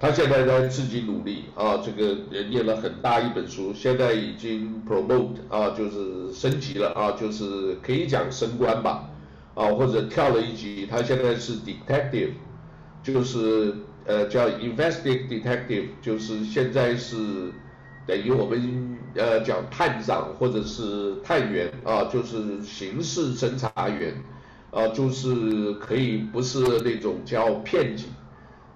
[0.00, 9.10] 他现在在自己努力啊，这个也念了很大一本书，现在已经 promote 啊，就是升级了啊，就是可以讲升官吧，
[9.54, 12.30] 啊或者跳了一级，他现在是 detective，
[13.02, 13.74] 就是
[14.06, 17.16] 呃叫 investigative detective，就是现在是
[18.06, 24.14] 等于我们呃讲探长或者是探员啊，就是刑事侦查员，
[24.70, 28.06] 啊就是可以不是那种叫片警。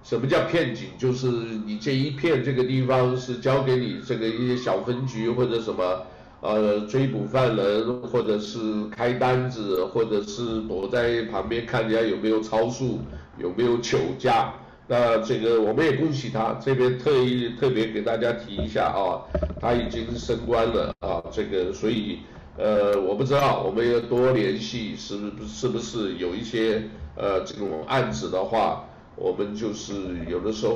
[0.05, 0.91] 什么叫骗警？
[0.97, 6.07] 就是你这一片这个地方是交给你这个一些小分局或者什么，
[6.40, 8.59] 呃，追捕犯人，或者是
[8.90, 13.01] 开单子，或者是躲在旁边看人家有没有超速，
[13.38, 14.55] 有没有酒驾。
[14.87, 19.25] 那这个我们也恭喜他，这边特意特别给大家提一下啊，
[19.61, 22.18] 他已经升官了啊，这个所以
[22.57, 26.83] 呃，我不知道，我们要多联系，是不是是不是有一些
[27.16, 28.85] 呃这种案子的话。
[29.18, 29.94] 我们就是
[30.29, 30.75] 有的时候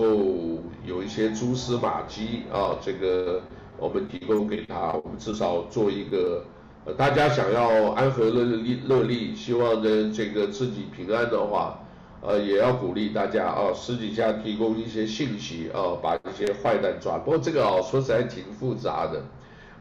[0.87, 3.43] 有一些蛛丝马迹啊，这个
[3.81, 6.45] 我们提供给他，我们至少做一个，
[6.85, 11.81] 呃，大家想要安和乐利乐利，希望呢这个自己平安的话，
[12.21, 17.19] 呃，也要鼓励大家啊，私底下提供一些信息啊，把一些坏蛋抓。
[17.19, 19.25] 不过这个啊，说实在挺复杂的，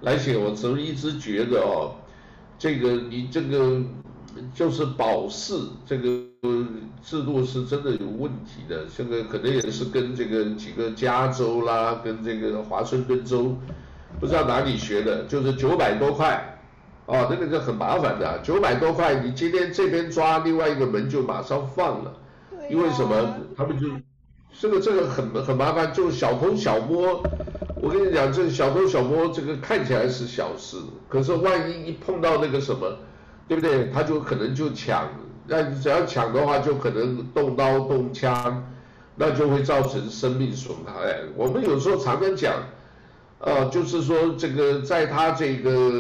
[0.01, 1.91] 来写我从一直觉得哦，
[2.57, 3.81] 这个你这个。
[4.53, 5.53] 就是保释
[5.85, 6.07] 这个
[7.01, 13.55] 制度是真的有问题的，这个可能也是跟这个几个加州啦，跟这个华盛顿州，
[14.19, 16.57] 不知道哪里学的，就是九百多块，
[17.05, 22.13] 哦，那个就很麻烦的，九百多块，你今天这边抓，另外一个门就马上放了，
[22.69, 23.35] 因为什么？
[23.57, 23.87] 他们就
[24.59, 27.21] 这个这个很很麻烦，就小偷小摸，
[27.75, 32.97] 我跟你讲，这小偷小摸这个看起来是小事，可是万一一碰到那个什么。
[33.49, 33.89] 对不对？
[33.91, 35.09] 他就可能就抢，
[35.47, 38.63] 那只要抢的话，就可能动刀动枪，
[39.15, 41.15] 那就会造成生命损害。
[41.35, 42.53] 我们有时候常常讲，
[43.39, 45.91] 呃，就是说这个在他这个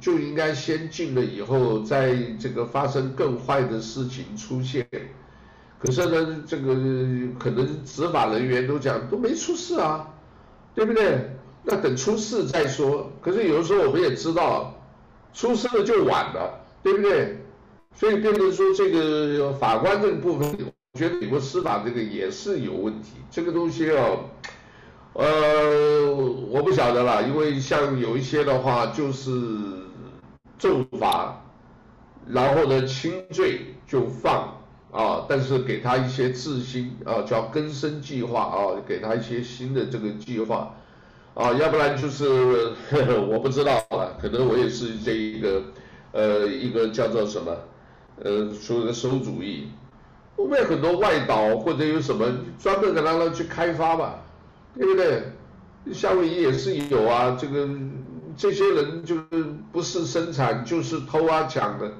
[0.00, 4.86] 就应该先进了以后，在这个发生更坏的事情出现。
[5.78, 6.74] 可是呢，这个
[7.38, 10.08] 可能执法人员都讲都没出事啊，
[10.74, 11.30] 对不对？
[11.62, 13.10] 那等出事再说。
[13.20, 14.74] 可是有的时候我们也知道，
[15.34, 16.62] 出事了就晚了。
[16.82, 17.36] 对不对？
[17.96, 20.56] 所以变成说这个法官这个部分，
[20.92, 23.14] 我觉得美国司法这个也是有问题。
[23.28, 24.30] 这个东西要，
[25.18, 26.14] 呃，
[26.50, 29.30] 我不晓得啦，因为像有一些的话就是
[30.58, 31.42] 重罚，
[32.26, 34.58] 然后呢轻罪就放
[34.92, 40.74] 啊，但是给他一些自新啊，叫更生计划啊，给他一些新的这个计划
[41.34, 45.62] 啊，要不然就是呵呵我不知道了，可能我也是这一个。
[46.12, 47.54] 呃，一个叫做什么，
[48.22, 49.68] 呃，说个馊主意，
[50.34, 52.24] 后面很多外岛或者有什么
[52.58, 54.24] 专门给他去开发吧，
[54.76, 55.22] 对不对？
[55.92, 57.68] 夏威夷也是有啊，这个
[58.36, 59.24] 这些人就是
[59.70, 61.92] 不是生产就是偷啊抢的，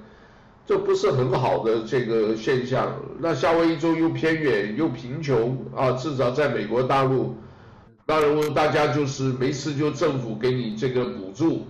[0.66, 2.92] 这不是很好的这个现象。
[3.20, 7.36] 那夏威夷州又偏远又贫穷啊，至少在美国大陆，
[8.06, 11.66] 那如果大家就是没事就政府给你这个补助。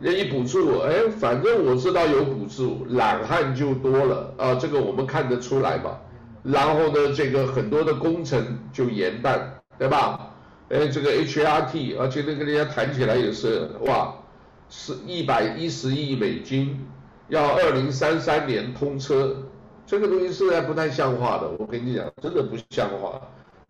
[0.00, 5.98] 人一补助，哎，反正我知道有补助，懒汉就多了啊，这个我们看得出来嘛。
[6.44, 9.36] 然后呢，这个很多的工程就延宕，
[9.76, 10.27] 对吧？
[10.68, 14.14] 哎，这个 HRT，而且那个人家谈起来也是，哇，
[14.68, 16.78] 是一百一十亿美金，
[17.28, 19.34] 要二零三三年通车，
[19.86, 23.20] 这个东西实在不太像话的，我跟你讲，真的不像话。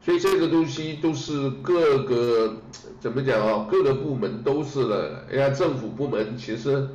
[0.00, 2.56] 所以这个东西都是各个
[2.98, 3.66] 怎么讲啊？
[3.70, 5.24] 各个部门都是的。
[5.30, 6.88] 哎呀，政府部门其实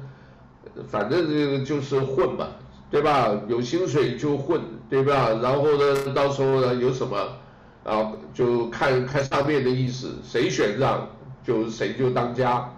[0.88, 2.48] 反正这个就是混嘛，
[2.90, 3.42] 对吧？
[3.48, 5.30] 有薪水就混，对吧？
[5.42, 7.18] 然后呢，到时候呢有什么
[7.84, 11.10] 啊，就看看上面的意思，谁选上
[11.44, 12.70] 就谁就当家。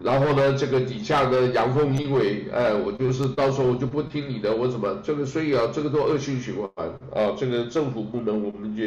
[0.00, 5.24] 然后呢，这个底下的阳奉阴违，哎，我就是到时候我就不听你的，我怎么这个？
[5.24, 7.34] 所以啊，这个都恶性循环啊。
[7.36, 8.82] 这个政府部门我们就。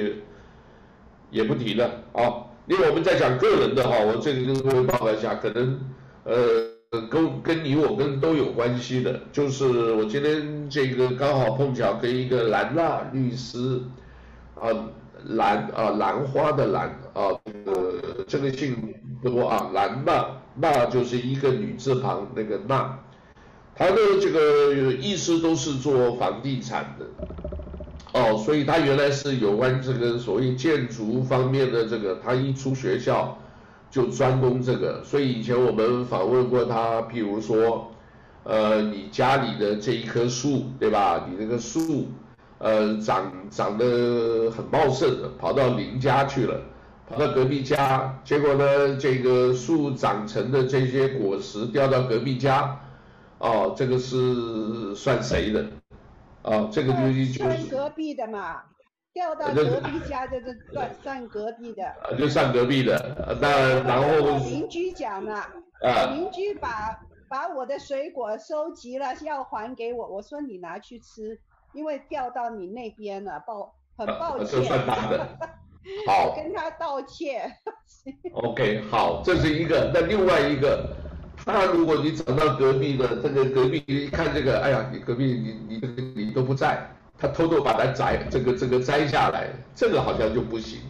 [1.29, 2.23] 也不提了啊，
[2.67, 5.77] 因为我们在讲个人的哈，我这里跟各位报告一下，可能
[6.23, 13.81] 呃跟跟你我跟都有关系的，就是我今天这个刚好碰巧跟一个兰娜律师
[14.55, 14.71] 啊，
[15.29, 20.25] 兰啊兰花的兰啊，这个这个姓多啊，兰娜
[20.55, 22.97] 娜就是一个女字旁那个娜，
[23.75, 27.05] 他的这个意思都是做房地产的。
[28.13, 33.37] 哦，所以他原来是有关这个所谓建筑方面的这个，他一出学校
[33.91, 37.91] 就专攻这个，所以以前我们访问过他，譬如说，
[38.43, 41.27] 呃，你家里的这一棵树，对吧？
[41.29, 42.07] 你那个树，
[42.59, 46.59] 呃，长长得很茂盛，跑到邻家去了，
[47.07, 52.79] 跑到隔壁家，结果呢，这个树长成的这些果实掉到隔壁家，
[53.37, 55.65] 哦，这个是算谁的？
[56.43, 58.63] 哦，这个东西就是算隔壁的嘛，
[59.13, 61.93] 掉到隔壁家就是算算隔壁的。
[62.17, 65.41] 就算隔壁的，那然后邻居讲了，
[65.81, 66.97] 啊，邻居把
[67.29, 71.37] 把我的水果收集了要还给我，我说你拿去吃，
[71.77, 74.47] 因为掉到你那边了，抱很抱歉。
[74.47, 75.27] 就算他的。
[76.05, 77.49] 好，跟他道歉。
[78.33, 79.91] OK，好，这是一个。
[79.93, 80.97] 那另外一个，
[81.45, 90.81] 那如果你找到隔壁的这个隔壁，一看这个，哎呀，你隔壁你你你都不在，他偷偷把它摘这个这个摘下来，这个好像就不行。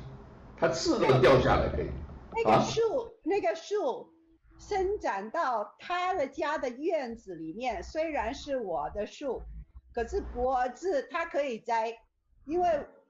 [0.57, 1.89] 它自动掉下来可以。
[2.33, 4.09] 那个树，啊、那个树
[4.57, 9.43] 伸展到他的家的院子里面，虽然是我的树，
[9.97, 11.97] 可是脖子它可以摘，
[12.45, 12.67] 因为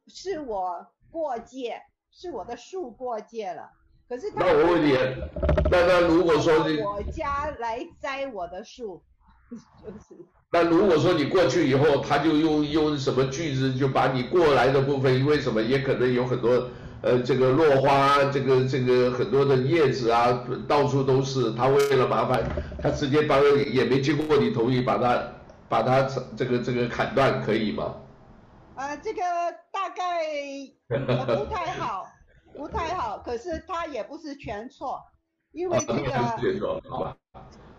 [0.07, 0.87] 是我。
[1.09, 1.81] 过界
[2.11, 3.71] 是我的树过界了，
[4.09, 4.91] 可是那我问你，
[5.71, 9.01] 那那如果说你我家来摘我的树，
[9.81, 10.21] 就是
[10.51, 16.69] 那如果说你过去以后，他就用用什么句子就把你过来的部分，因为什么也可能有很多
[17.01, 22.43] 呃这个落花，这个这个很多的叶子啊，到处都是，他为了麻烦，
[22.83, 25.23] 他直接把也没经过你同意，把它
[25.69, 26.03] 把它
[26.37, 27.95] 这个这个砍断，可以吗？
[28.75, 29.23] 呃，这个
[29.71, 30.23] 大概
[30.87, 32.07] 不太好，
[32.55, 33.17] 不太好。
[33.17, 35.01] 可是它也不是全错，
[35.51, 36.11] 因为这个，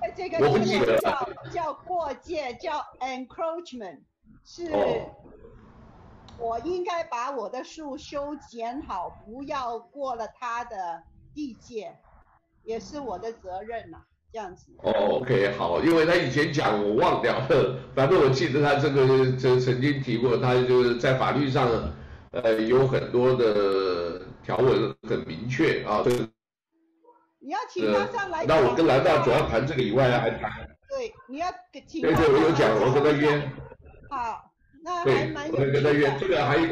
[0.01, 4.01] 呃，这个叫叫叫过界，叫 encroachment，
[4.45, 4.73] 是，
[6.37, 11.97] 我应该把我的树修剪好，不要过了它的地界，
[12.65, 13.99] 也是我的责任呐。
[14.31, 21.67] 这样子哦，OK，好，因为他以前讲我忘掉了， 反正我记得他这个这曾经提过，他就是在法律上，
[22.33, 26.03] 呃，有很多的条文很明确啊。
[26.05, 26.29] 这个
[27.39, 28.47] 你要请他上来，呃。
[28.47, 30.69] 那我跟蓝大主要谈这个以外还谈。
[30.91, 31.47] 对，你要
[31.87, 32.03] 请。
[32.03, 33.51] 对对，我有讲，我跟他约。
[34.11, 34.53] 好，
[34.85, 35.51] 那还蛮。
[35.51, 36.69] 对，我会跟他约，这个还有，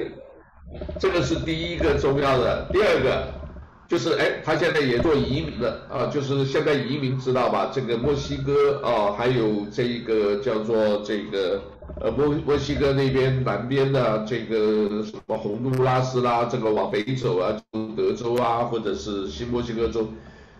[1.00, 3.45] 这个是第一个重要的，第二个。
[3.88, 7.70] 就是哎，他现在也做移民了啊，就是现在移民知道吧？
[7.72, 11.62] 这个墨西哥啊，还有这个叫做这个
[12.00, 17.56] 呃墨墨西哥那边南边的这个什么洪都拉斯啦，这个往北走啊，
[17.96, 20.08] 德州啊，或者是新墨西哥州，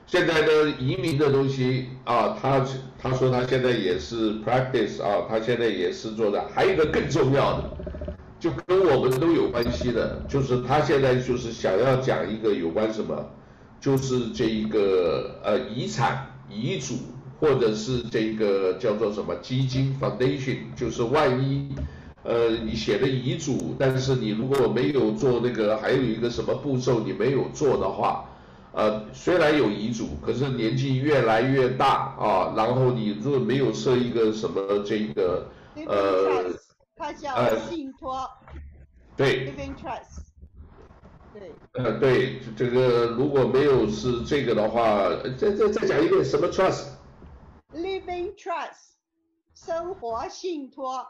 [0.07, 2.65] 现在的移民的东西啊，他
[3.03, 7.71] 他说他现在也是 practice 啊，他现在也是做的，还有一个更重要的。
[8.39, 13.31] 就跟我们都有关系的，就是他现在就是想要讲一个有关什么，
[13.81, 16.97] 就是这一个呃遗产遗嘱，
[17.41, 21.75] 或者是这个叫做什么基金 foundation，就是万一
[22.25, 28.27] 呃你写的遗嘱，但是你如果没有做那个，还有一个什么步骤你没有做的话，
[28.73, 35.49] 呃虽然有遗嘱，可是年纪越来越大啊，然后你如果没有设一个什么这个
[35.87, 36.53] 呃。
[36.99, 38.31] 他叫信托、呃，
[39.19, 40.23] 对，living trust，
[41.35, 48.95] 对，呃，对，这个如果没有是这个的话，再再再讲一遍什么 trust？living trust，
[49.55, 51.07] 生活信托。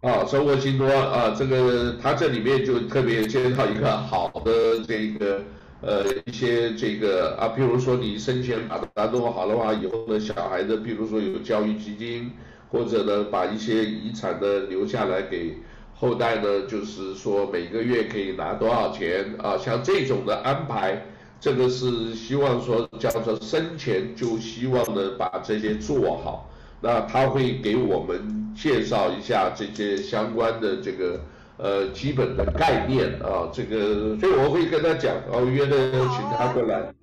[0.00, 5.42] 啊，生活信托啊，这个他这里面就特别介绍一个好的这个
[5.82, 12.32] 呃一些这个啊，比如说你生前把它弄好的话，以后的小孩子，比如说有教育基金。
[12.70, 15.56] 或者呢，把一些遗产呢留下来给
[15.94, 19.58] 后代呢，就是说每个月可以拿多少钱啊？
[19.58, 21.04] 像这种的安排，
[21.40, 26.48] 这个是希望说叫做生前就希望呢把这些做好。
[26.80, 31.20] 那他会给我们介绍一下这些相关的这个
[31.58, 36.94] 呃基本的概念啊，这个所以我会跟他讲，哦，约了请他过来。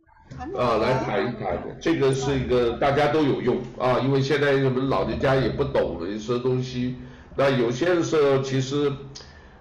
[0.56, 6.96] 啊，来谈一谈，这个是一个大家都有用啊，因为现在我们老人家也不懂一些东西，
[7.36, 8.92] 那有些的时候其实，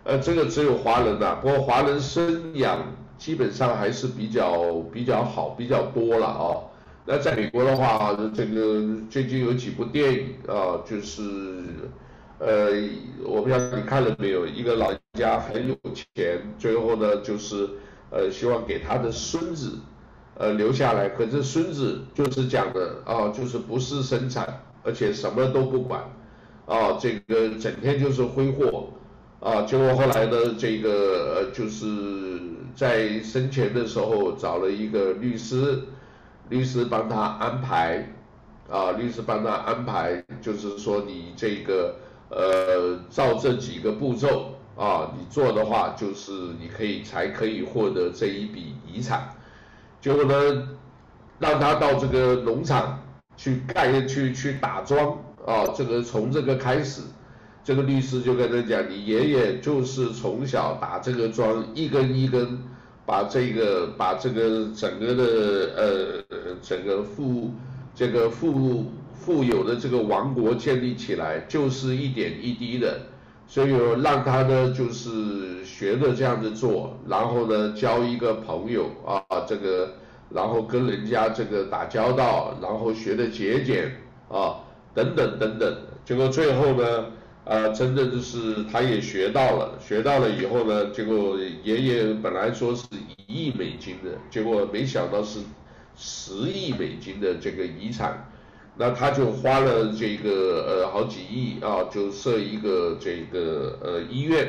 [0.05, 6.61] 呃，这个只有华人呐、啊，不过华人生养基本上还是比较比较好，比较多了啊。
[7.07, 11.23] 那在美国的话，这个最近有几部电影啊，就是，
[12.39, 12.71] 呃，
[13.25, 17.69] 我不知道你看了没有，一个老人家很有钱，最后呢就是
[18.11, 19.79] 呃希望给他的孙子。
[20.39, 26.03] 呃，留下来，可是孙子就是讲的啊，就是不是生产，而且什么都不管，
[26.67, 28.91] 啊，这个整天就是挥霍，
[29.41, 30.91] 啊，结果后来呢，这个
[31.37, 32.39] 呃，就是
[32.75, 35.81] 在生前的时候找了一个律师，
[36.51, 38.13] 律师帮他安排，
[38.71, 41.97] 啊，律师帮他安排，就是说你这个
[42.29, 49.31] 呃，照这几个步骤啊，你做的话，就是你可以才可以获得这一笔遗产。
[50.07, 50.69] 结果呢，
[51.41, 53.03] 让他到这个农场
[53.37, 57.03] 去盖去去打桩啊，这个从这个开始，
[57.65, 62.57] 这个律师就跟他讲，你爷爷就是从小打这个桩，一根一根
[63.05, 65.25] 把这个把这个整个的
[65.75, 67.51] 呃整个富
[67.93, 73.01] 这个富富有的这个王国建立起来，就是一点一滴的。
[73.49, 73.71] 所以
[74.03, 79.95] 让他呢，就是学着这样子做，然后呢，交一个朋友啊，这个，
[80.31, 83.93] 然后跟人家这个打交道，然后学的节俭
[84.29, 84.57] 啊，
[84.93, 87.07] 等等等等，结果最后呢，
[87.45, 92.85] 呃，真的就是他也学到了，学到了以后呢，结果爷爷本来说是
[93.27, 95.39] 一亿美金的，结果没想到是
[95.97, 98.26] 十亿美金的这个遗产。
[98.79, 104.49] 那他就花了这个呃好几亿啊，就设一个这个呃医院，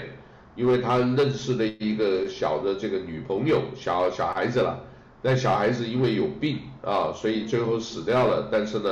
[0.53, 4.82] 因为他认识的一个小的这个女朋友，小小孩子了，
[5.21, 8.49] 但小孩子因为有病啊，所以最后死掉了。
[8.51, 8.89] 但是呢，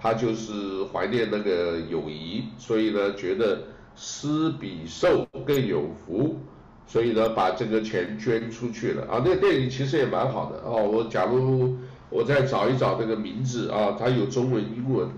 [0.00, 0.52] 他就是
[0.92, 3.60] 怀念那个友谊，所以呢觉得
[3.94, 6.40] 施比受更有福，
[6.88, 9.22] 所以呢把这个钱捐出去了啊。
[9.24, 11.76] 那电影其实也蛮好的哦，我假如。
[12.12, 15.08] 我再找一找这个名字啊，它有中文、英文，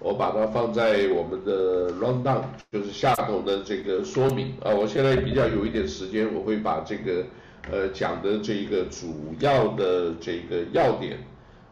[0.00, 2.42] 我把它放在我们的 rundown，
[2.72, 4.74] 就是下头的这个说明啊。
[4.74, 7.24] 我现在比较有一点时间，我会把这个
[7.70, 11.18] 呃讲的这个主要的这个要点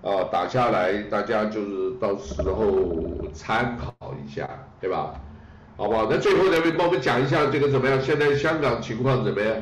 [0.02, 4.48] 啊打下来，大家就是到时候参考一下，
[4.80, 5.14] 对吧？
[5.76, 6.06] 好不好？
[6.10, 8.00] 那最后两位帮我们讲一下这个怎么样？
[8.00, 9.56] 现在香港情况怎么样？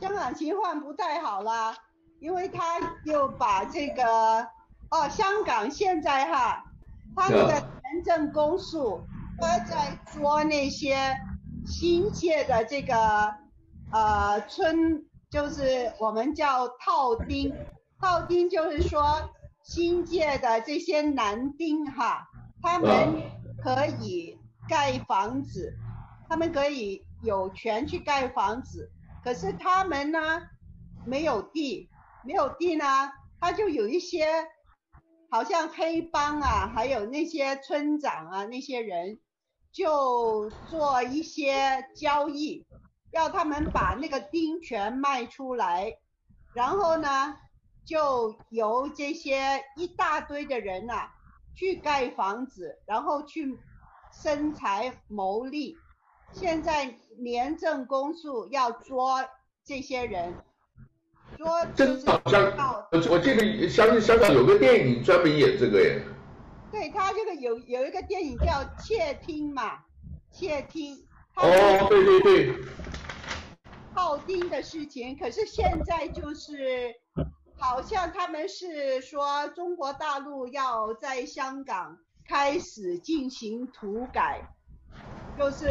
[0.00, 1.74] 香港情况不太好啦。
[2.22, 4.46] 因为他又把这个
[4.90, 6.64] 哦，香港现在哈，
[7.16, 7.52] 他那个
[7.82, 9.00] 廉政公署
[9.40, 11.16] 他在捉那些
[11.66, 13.34] 新界的这个
[13.90, 17.52] 呃村，就是我们叫套丁，
[18.00, 19.02] 套丁就是说
[19.64, 22.28] 新界的这些男丁哈，
[22.62, 23.20] 他们
[23.60, 25.74] 可以盖房子，
[26.28, 28.92] 他们可以有权去盖房子，
[29.24, 30.40] 可是他们呢
[31.04, 31.88] 没有地。
[32.24, 32.84] 没有地呢，
[33.40, 34.46] 他就有一些，
[35.30, 39.18] 好像黑帮啊，还有那些村长啊，那些人
[39.72, 42.66] 就做一些交易，
[43.10, 45.98] 要他们把那个丁权卖出来，
[46.54, 47.36] 然后呢，
[47.84, 51.12] 就由这些一大堆的人呐、啊，
[51.56, 53.58] 去盖房子，然后去
[54.12, 55.76] 生财牟利。
[56.32, 59.28] 现在廉政公署要捉
[59.64, 60.34] 这些人。
[61.42, 62.52] 说真好像，
[63.10, 66.00] 我记得香香港有个电影专门演这个耶。
[66.70, 68.46] 对，他这个有有一个电影叫
[68.80, 69.74] 《窃听》嘛，
[70.30, 70.96] 《窃听》。
[71.34, 72.54] 哦，对对对。
[73.92, 76.94] 套丁的事情，可是现在就是，
[77.58, 84.42] 好像他们是说中国大陆要在香港开始进行土改，
[85.36, 85.66] 就是。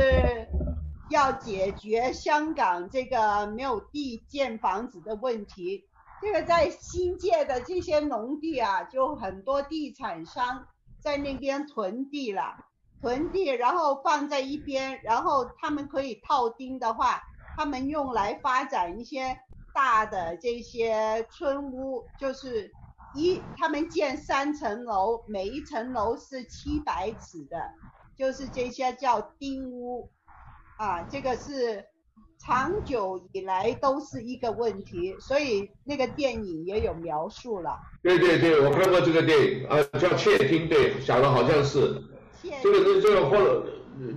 [1.12, 5.84] 要解决香港这个没有地建房子的问题，
[6.22, 10.66] 这个在新界的这些农地啊，就很多地产商
[11.01, 12.55] 在那边囤地了，
[13.01, 17.22] 囤地然后放在一边，然后他们可以套丁的话，
[17.57, 19.38] 他们用来发展一些
[19.74, 22.72] 大的这些村屋，就是
[23.16, 27.74] 一他们建三层楼，每一层楼是七百尺的，
[28.16, 30.09] 就是这些叫丁屋。
[30.82, 31.86] 啊，这个是
[32.39, 37.77] 长久以来都是一个问题，所以那个电影也有描述了。
[38.01, 42.01] 对对对，我看过这个电影，啊，叫《窃听》，对，讲的好像是。
[42.41, 42.57] 窃。
[42.63, 43.63] 这个是这个或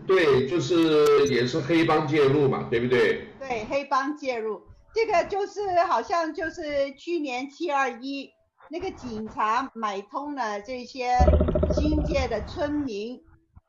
[0.06, 3.28] 对，就是也是黑帮介入嘛，对不对？
[3.38, 4.62] 对，黑帮介入，
[4.94, 8.30] 这个就是好像就是去年七二一
[8.70, 11.14] 那个警察买通了这些
[11.74, 13.22] 新界的村民，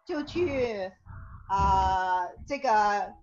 [0.08, 0.90] 就去。
[1.48, 3.14] 啊、这个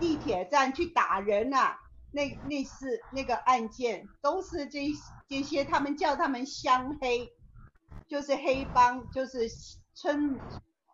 [0.00, 1.78] 地铁站去打人啊，
[2.10, 4.92] 那那是那个案件，都是这
[5.28, 7.32] 这些他们叫他们乡黑，
[8.08, 9.48] 就是黑帮，就是
[9.94, 10.36] 村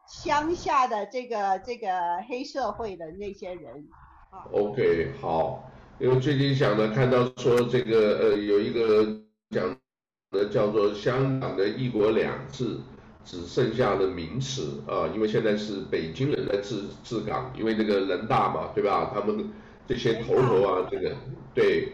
[0.06, 1.88] 乡下的这个这个
[2.28, 3.86] 黑社会的那些人。
[4.52, 9.74] OK，好，因为最近想呢，看到说这个呃有一个讲
[10.30, 12.78] 的叫做香港的一国两制。
[13.26, 19.10] 只剩下了名词啊，因为现在是北京人在治治港，因为那个人大嘛，对吧？
[19.12, 19.50] 他们
[19.86, 21.14] 这些头头啊，这个
[21.52, 21.92] 对。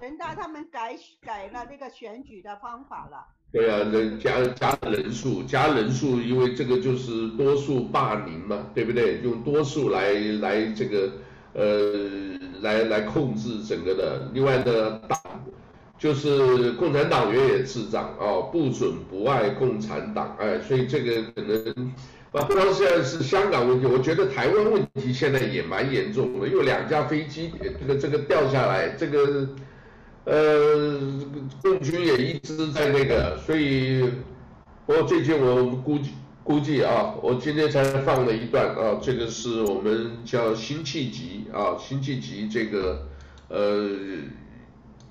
[0.00, 3.24] 人大他们改改了那个选举的方法了。
[3.52, 9.20] 对啊，人加加人数，加人数，因为这个就是多数霸凌嘛，对不对？
[9.22, 10.10] 用多数来
[10.40, 11.12] 来这个
[11.52, 14.28] 呃来来控制整个的。
[14.34, 15.16] 另外的大。
[16.02, 21.92] 就是共产党员也智障啊，不准不爱共产党，哎，所以这个可能，
[22.32, 29.48] 不光现在是香港问题，我觉得台湾问题现在也蛮严重的，因为两架飞机这个这个掉下来，这个
[30.24, 30.98] 呃，
[31.62, 34.02] 共军也一直在那个，所以
[34.86, 36.10] 我最近我估计
[36.42, 43.06] 估计啊，我今天才放了一段啊，这个是我们叫辛弃疾啊，辛弃疾这个
[43.46, 43.88] 呃。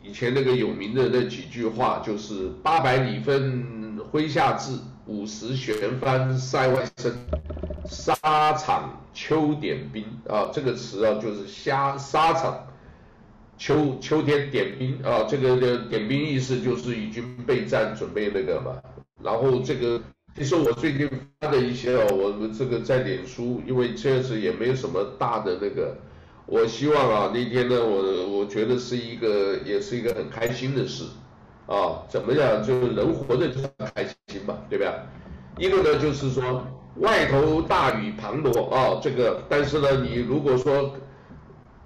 [0.04, 4.74] 以前那个有名的那几句话，就是八百里分麾下炙，
[5.06, 7.14] 五十弦翻塞外声，
[7.86, 12.68] 沙场秋点兵啊，这个词啊就是沙沙场
[13.58, 18.82] 秋秋天点兵啊，这个的点兵意思就是已经备战准备那个嘛。
[19.24, 20.02] 然后这个
[20.36, 21.08] 其实我最近
[21.40, 25.96] 发的一些哦，我们这个在脸书，因为确实也没有什么大的那个。
[26.48, 31.06] 我希望啊，那天呢，我我觉得是一个，也是一个很开心的事，
[31.66, 32.62] 啊，怎么样？
[32.62, 34.94] 就是人活着就是开心嘛，对吧？
[35.58, 36.68] 一个呢，就是说
[36.98, 40.94] 外头大雨滂沱啊，这个，但是呢，你如果说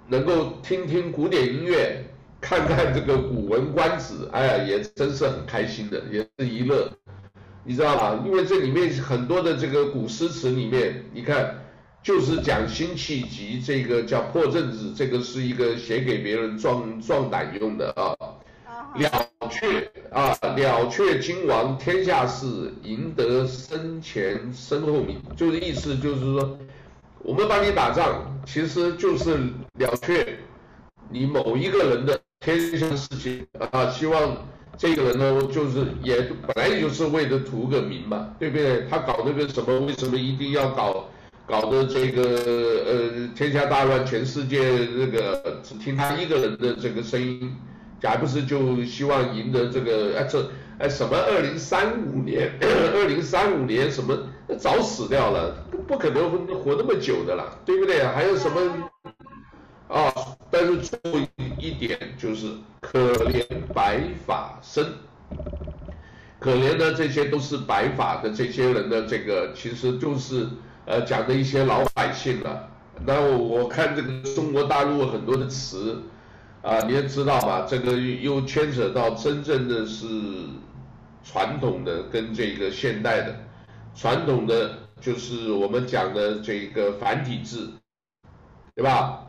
[0.08, 2.02] 能够听听古典音乐，
[2.40, 6.90] 看看这个《古文观止》，哎呀，也真是很开心的，也是一乐，
[7.62, 8.20] 你知道吧？
[8.26, 11.62] 因为这里面很多的这个古诗词里面，你看。
[12.06, 18.14] 就是讲辛弃疾这个叫破阵子，这个是一个写给别人壮壮胆用的啊。
[18.94, 25.20] 了却啊，了却金王天下事，赢得身前身后名。
[25.36, 26.56] 就是意思就是说，
[27.24, 29.36] 我们帮你打仗，其实就是
[29.76, 30.38] 了却
[31.10, 33.90] 你某一个人的天下事情啊。
[33.90, 34.46] 希望
[34.78, 38.86] 这个人呢，就是也本来就是为了图个名嘛，对不对？
[38.88, 41.08] 他搞那个什么，为什么一定要搞？
[41.46, 47.54] 搞得这个呃天下大乱，全世界这个只听他一个人的这个声音，
[48.02, 54.18] 还不是就希望赢得这个哎这哎什么二零三五年 二零三五年什么
[54.58, 55.54] 早死掉了，
[55.86, 58.02] 不可能活那么久的啦，对不对？
[58.02, 58.90] 还有什么
[59.86, 60.12] 啊？
[60.50, 61.28] 但是注意
[61.60, 62.48] 一点就是
[62.80, 64.84] 可怜白发生，
[66.40, 70.48] 可怜的这些都是白发的这些人的这个其实就是。
[70.86, 72.68] 呃，讲的一些老百姓了，
[73.04, 76.00] 那我我看这个中国大陆很多的词，
[76.62, 77.66] 啊，你也知道吧？
[77.68, 80.06] 这个又牵扯到真正的是
[81.24, 83.34] 传统的跟这个现代的，
[83.96, 87.68] 传统的就是我们讲的这个繁体字，
[88.76, 89.26] 对吧？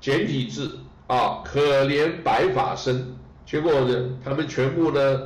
[0.00, 0.78] 简体字
[1.08, 5.20] 啊，可怜白发生，结果呢，他们全部呢，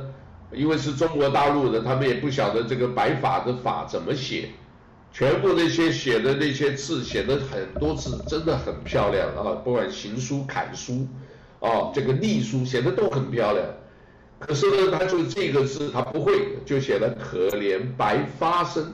[0.51, 4.49] 因为是中国大陆的，他们也不晓得这个白发的发怎么写。
[5.17, 11.07] 全部那些写的那些字，写的很多字真的很漂亮啊，不管行书、楷书，
[11.61, 13.65] 啊，这个隶书写的都很漂亮。
[14.39, 18.91] 可是呢，他就这个字他不会，就写了可怜白发生。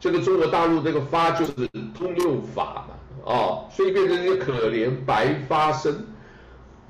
[0.00, 1.52] 这个中国大陆这个发就是
[1.96, 6.06] 通用法嘛，啊，所以变成一个可怜白发生。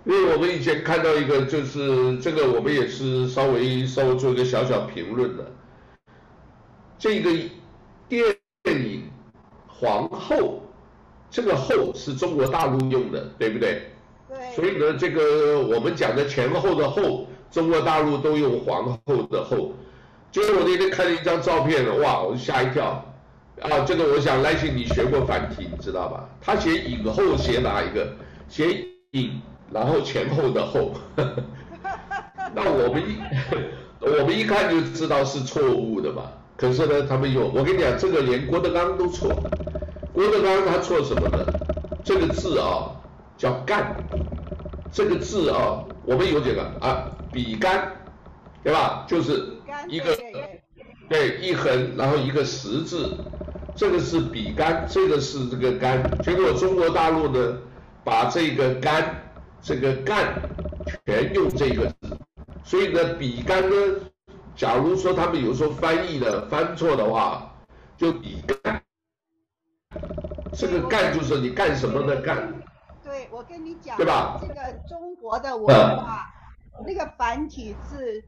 [0.07, 5.53] 因为我们以前看到一个，就是这个我们也是稍微稍微做一个小小评论的，
[6.99, 7.31] 这个
[8.09, 8.35] 电。
[9.79, 10.61] 皇后，
[11.31, 13.83] 这个后是中国大陆用的，对不对？
[14.29, 14.55] 对。
[14.55, 19.73] 所以呢，这个我们讲的前后的后，中国大陆都用皇后的后。
[20.33, 23.05] 结果我那天看了一张照片，哇，我就吓一跳。
[23.63, 26.29] 啊，这个我想来信你学过繁体，你知道吧？
[26.41, 28.13] 他写影后写哪一个？
[28.49, 29.41] 写影，
[29.73, 30.93] 然后前后的后。
[32.55, 33.17] 那我们一
[34.01, 36.23] 我们一看就知道是错误的嘛。
[36.57, 39.31] 可是呢，他们有，我跟你讲，这个连郭德纲都错。
[40.15, 41.45] 郭德纲他错什么呢？
[42.03, 42.91] 这个字啊
[43.37, 43.95] 叫干，
[44.91, 47.93] 这个字啊，我们有这个啊，比干，
[48.65, 49.05] 对吧？
[49.07, 49.53] 就是
[49.87, 50.17] 一个
[51.11, 53.13] 对一横，然后一个十字，
[53.75, 56.03] 这个是比干，这个是这个干。
[56.23, 57.59] 结果中国大陆呢，
[58.03, 59.15] 把这个干，
[59.61, 60.41] 这个干
[61.05, 62.17] 全用这个字，
[62.65, 63.77] 所以呢，比干呢。
[64.57, 67.55] 假如说他们有时候翻译的翻错的话，
[67.99, 68.83] 就比干，
[70.55, 72.55] 这个干就是你干什么的干。
[73.05, 74.39] 对，我跟你讲，对吧？
[74.41, 74.55] 这个
[74.89, 76.27] 中国的文化，
[76.87, 78.25] 那个繁体字，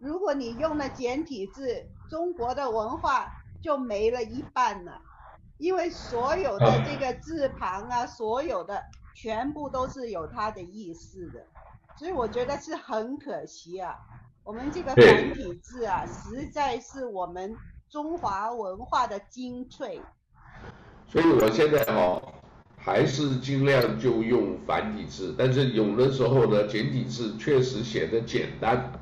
[0.00, 3.32] 如果你用了简体字，中国的文化
[3.62, 5.00] 就没了一半了，
[5.58, 8.82] 因为所有的这个字旁啊，所有的
[9.14, 11.46] 全部都是有它的意思的，
[11.96, 13.96] 所以我觉得是很可惜啊。
[14.44, 17.54] 我们这个繁体字啊，实在是我们
[17.88, 20.00] 中华文化的精粹。
[21.06, 22.20] 所以我现在哦，
[22.76, 28.92] 还是尽量就用繁体字，但是有的时候呢，简体字确实写的简单，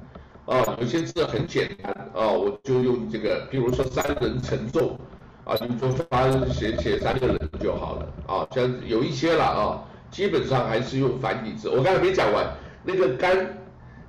[0.44, 4.98] 啊，有些字很简单，啊，我就用这个，比如说三人承重，
[5.44, 11.70] 啊，你就发写写三个人就好了，啊，像有一些了啊，基本上还是用繁体字。
[11.70, 12.46] 我刚才没讲完，
[12.84, 13.58] 那个肝，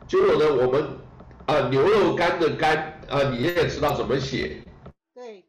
[0.08, 0.84] 就有的我们
[1.52, 4.62] 啊牛肉干的干啊，你也知道怎么写，
[5.14, 5.44] 对，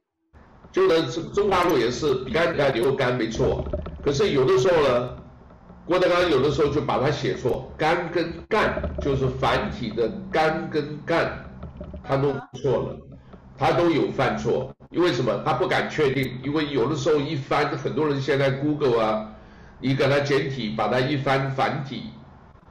[0.73, 3.65] 就能中大陆也是干干牛肉干没错。
[4.05, 5.17] 可是有的时候呢，
[5.87, 11.45] 郭德纲有的时候就把它写错，干跟干就是繁体的干跟干，
[12.03, 12.97] 他弄错了，
[13.57, 15.41] 他都有犯错，因为什么？
[15.45, 19.33] 他不敢确定，因为有的时候一翻，很多人现在 Google 啊，
[19.79, 22.11] 你给他简体，把它一翻繁体，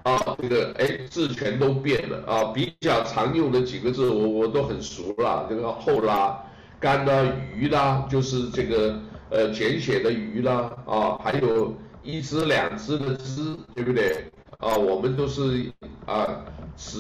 [0.04, 6.44] 啊，这个哎字全都变了啊，比较常用的几个字我我都很熟了，这个后啦、
[6.80, 7.26] 干啦、
[7.56, 9.00] 鱼啦，就是这个。
[9.34, 11.74] 呃，简写的鱼啦，啊，还有
[12.04, 14.30] 一只两只的只，对不对？
[14.58, 15.72] 啊，我们都是
[16.06, 16.28] 啊，
[16.76, 17.00] 只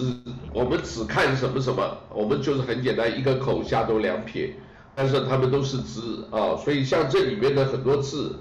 [0.53, 4.55] 我们只看什么什么，我们就是很简单，一个口下都两撇，
[4.95, 8.39] 但是他们都是只啊，所以像这里面的很多字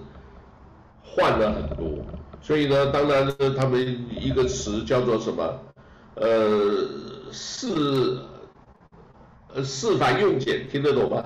[1.02, 2.06] 换了很多，
[2.40, 5.60] 所以呢，当然呢，他们一个词叫做什么？
[6.14, 8.20] 呃，四
[9.54, 11.24] 呃四繁用简，听得懂吗？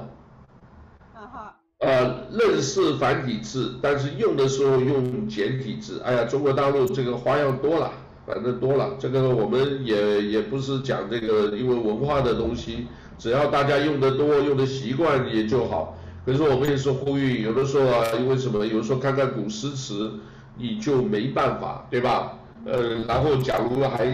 [1.80, 6.00] 呃，认识繁体字，但是用的时候用简体字。
[6.04, 7.92] 哎呀，中国大陆这个花样多了，
[8.26, 8.96] 反正多了。
[8.98, 12.86] 这个我们也也不是讲这个，因为文化的东西，
[13.18, 15.98] 只要大家用的多，用的习惯也就好。
[16.24, 18.64] 可是我们也是呼吁，有的时候啊，因为什么？
[18.64, 20.10] 有时候看看古诗词，
[20.56, 22.38] 你就没办法，对吧？
[22.64, 24.06] 呃，然后假如还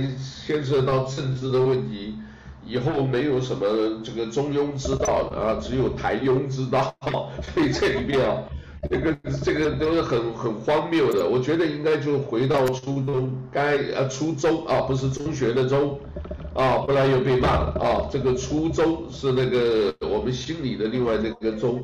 [0.46, 2.14] 牵涉到政治的问题。
[2.62, 3.66] 以后没有什么
[4.04, 6.94] 这个中庸之道啊，只有台庸之道，
[7.42, 8.44] 所以这里面啊，
[8.88, 11.26] 这个这个都是很很荒谬的。
[11.26, 15.98] 我觉得应该就回到初中，该呃初中啊，不是中学的中
[16.54, 18.06] 啊，不然又被骂了啊。
[18.12, 21.82] 这个初中是那个我们心里的另外那个中，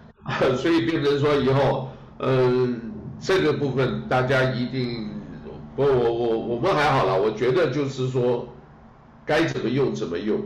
[0.56, 1.90] 所以变成说以后，
[2.20, 2.91] 嗯、
[3.22, 5.08] 这个部分大家一定，
[5.76, 8.48] 不，我我我们还好了，我觉得就是说。
[9.24, 10.42] 该怎么用怎么用，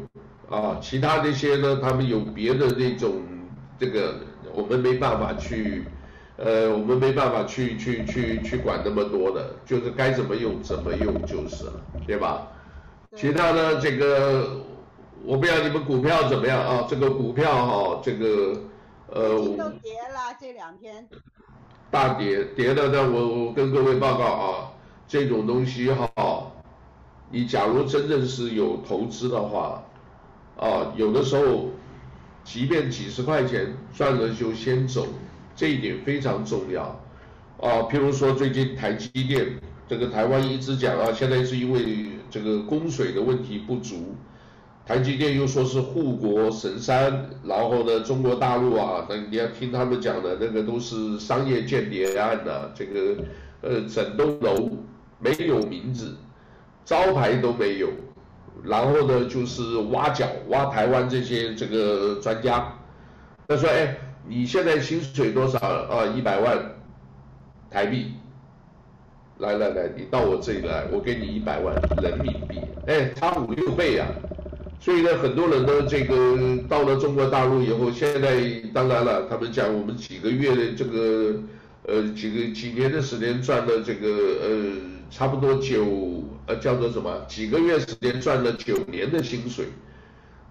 [0.51, 1.81] 啊，其他那些呢？
[1.83, 3.23] 他们有别的那种，
[3.79, 4.17] 这个
[4.53, 5.85] 我们没办法去，
[6.37, 11.73] 呃，我们没办法去去去去管那么多的，就是该怎么用怎么用就是了，
[12.07, 12.49] 对吧？
[13.17, 14.61] 其他呢，这个
[15.25, 16.87] 我不知道你们股票怎么样啊？
[16.87, 18.61] 这个股票哈，这个
[19.09, 21.09] 呃，都跌了这两天，
[21.97, 24.71] 大跌跌了，那我我跟各位报告啊，
[25.09, 26.53] 这种东西哈。
[27.31, 29.83] 你假如真正是有投资的话，
[30.59, 31.71] 啊，有的时候，
[32.45, 35.07] 即便几十块钱赚了就先走，
[35.57, 36.83] 这一点非常重要，
[37.63, 44.15] 啊，譬如说最近台积电，这个台湾一直讲啊，现在是因为这个供水的问题不足，
[44.87, 53.17] 台积电又说是护国神山，然后呢，中国大陆啊，那你要听他们讲的那个都是商业间谍案呐、啊，这个
[53.63, 54.71] 呃整栋楼
[55.19, 56.15] 没有名字。
[56.85, 57.89] 招牌都没有，
[58.63, 62.73] 然后呢，就是挖角挖台湾这些这个专家。
[63.49, 63.97] 他说：“哎，
[64.29, 66.07] 你现在薪水多少啊？
[66.17, 66.77] 一百万
[67.69, 68.13] 台币。
[69.39, 72.61] 来来来，你到我这里来，我给你一百万人民币。
[72.87, 74.07] 哎，差五六倍啊！
[74.81, 78.41] 所以呢，很多人呢，这个到了中国大陆以后，现在
[78.73, 81.35] 当然了，他们讲我们几个月的这个
[81.87, 84.73] 呃几个几年的时间赚了这个呃
[85.11, 87.27] 差不多九。”呃，叫做什么？
[87.27, 89.67] 几个月时间赚了九年的薪水，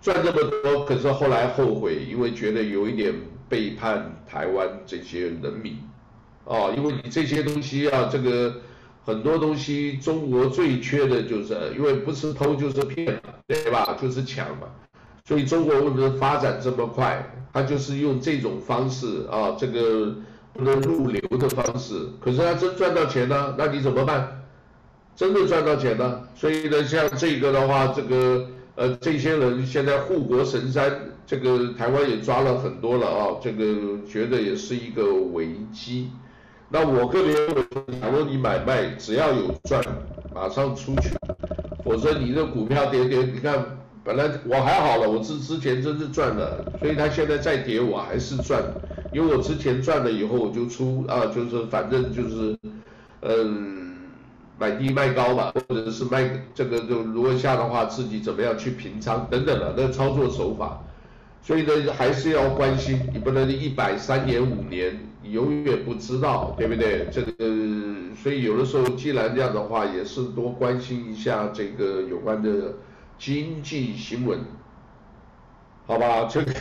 [0.02, 3.14] 赚这么多，可是后来后悔，因为觉得有一点
[3.48, 5.78] 背叛台湾这些人民，
[6.44, 8.58] 哦，因为你这些东西啊，这个
[9.06, 13.96] 很多东西中国最缺的就是，因为不是偷就是骗嘛，对吧？
[14.02, 14.68] 就是抢嘛，
[15.24, 17.24] 所以中国为什么发展这么快？
[17.54, 20.14] 他就是用这种方式啊，这个
[20.54, 24.42] 不能入流的方式，可是他真赚到钱呢，那你怎么办？
[25.16, 30.92] 真的赚到钱了，所以呢，像这个的话，这个呃，这些人现在护国神山，
[31.26, 36.10] 这个台湾也抓了很多了啊，这个觉得也是一个危机。
[36.70, 37.64] 那我个人认为，
[38.02, 39.84] 假如你买卖只要有赚，
[40.34, 41.10] 马上出去，
[41.84, 43.64] 否则你的股票跌跌，你看
[44.04, 48.62] 本来我还好了，我之之前真是赚了，所以它现在再跌我还是赚，
[49.12, 52.58] 因为我之前赚了以后我就出啊，就是反正就是
[53.22, 53.84] 嗯。
[54.58, 60.82] 买低卖高嘛，或者是卖这个就如果下的话，自己怎么样去平仓等等的那个操作手法，
[61.46, 67.08] 所以呢还是要关心，你不能一摆三年五年你永远不知道，对不对？
[67.12, 67.32] 这个，
[68.16, 72.74] 所以有的时候既然这样的话，也是多关心一下这个有关的
[73.20, 74.40] 经济新闻，
[75.86, 76.28] 好吧？
[76.28, 76.52] 这个，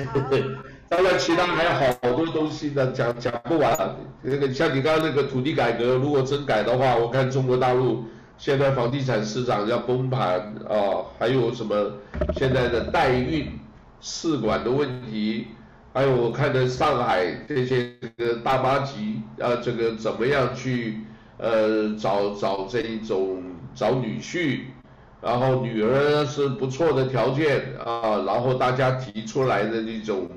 [0.91, 3.97] 当然其他还有好多东西呢，讲讲不完。
[4.21, 8.05] 那个像你刚刚那个土地改革，如果真改的话，我看中国大陆
[8.37, 11.75] 现在房地产市场要崩盘啊，还有什么
[12.37, 13.49] 现在的代运
[14.07, 15.47] 试管的问题。
[15.95, 20.99] 还有我看的上海这些这个大妈级，啊，这个怎么样去
[21.39, 23.41] 呃找找这一种
[23.77, 24.63] 找女婿，
[25.23, 30.29] 然后女儿是不错的条件啊，然后大家提出来的这种，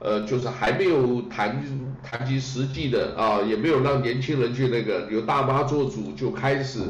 [0.00, 1.62] 呃，就是还没有谈
[2.02, 6.80] 谈及实际的啊，也没有让年轻人去那个由大妈做主就开始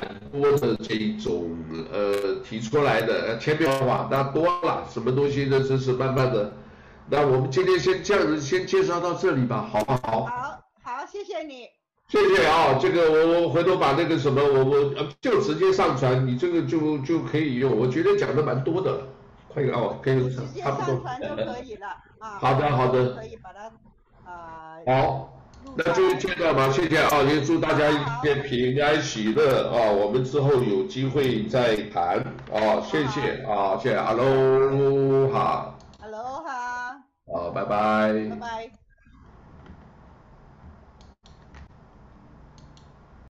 [0.00, 1.56] 很多的这一种
[1.92, 5.62] 呃提出来的千变万化，那多了什么东西呢？
[5.66, 6.52] 这是慢慢的。
[7.08, 10.24] 那我们今天先这样子，先介绍到这里吧，好不好？
[10.24, 11.68] 好，好，谢谢你。
[12.08, 17.76] 谢谢啊，这个我我回头把那个什么，我我就直接上传，你这个就就可以用。
[17.76, 19.00] 我觉得讲的蛮多的，
[19.48, 21.88] 快点哦，可以直接上传就可以了
[22.18, 22.38] 啊。
[22.38, 23.14] 好的，好的。
[23.14, 24.78] 可以把它啊。
[24.86, 25.43] 好，
[25.76, 32.18] 那就这样吧，谢谢啊，也祝大家一天平安喜乐啊，我们之后有机会再谈
[32.52, 35.74] 啊，谢谢啊，谢谢，哈喽哈。
[36.00, 37.02] 哈喽哈。
[37.26, 38.12] 好，拜拜。
[38.30, 38.83] 拜拜。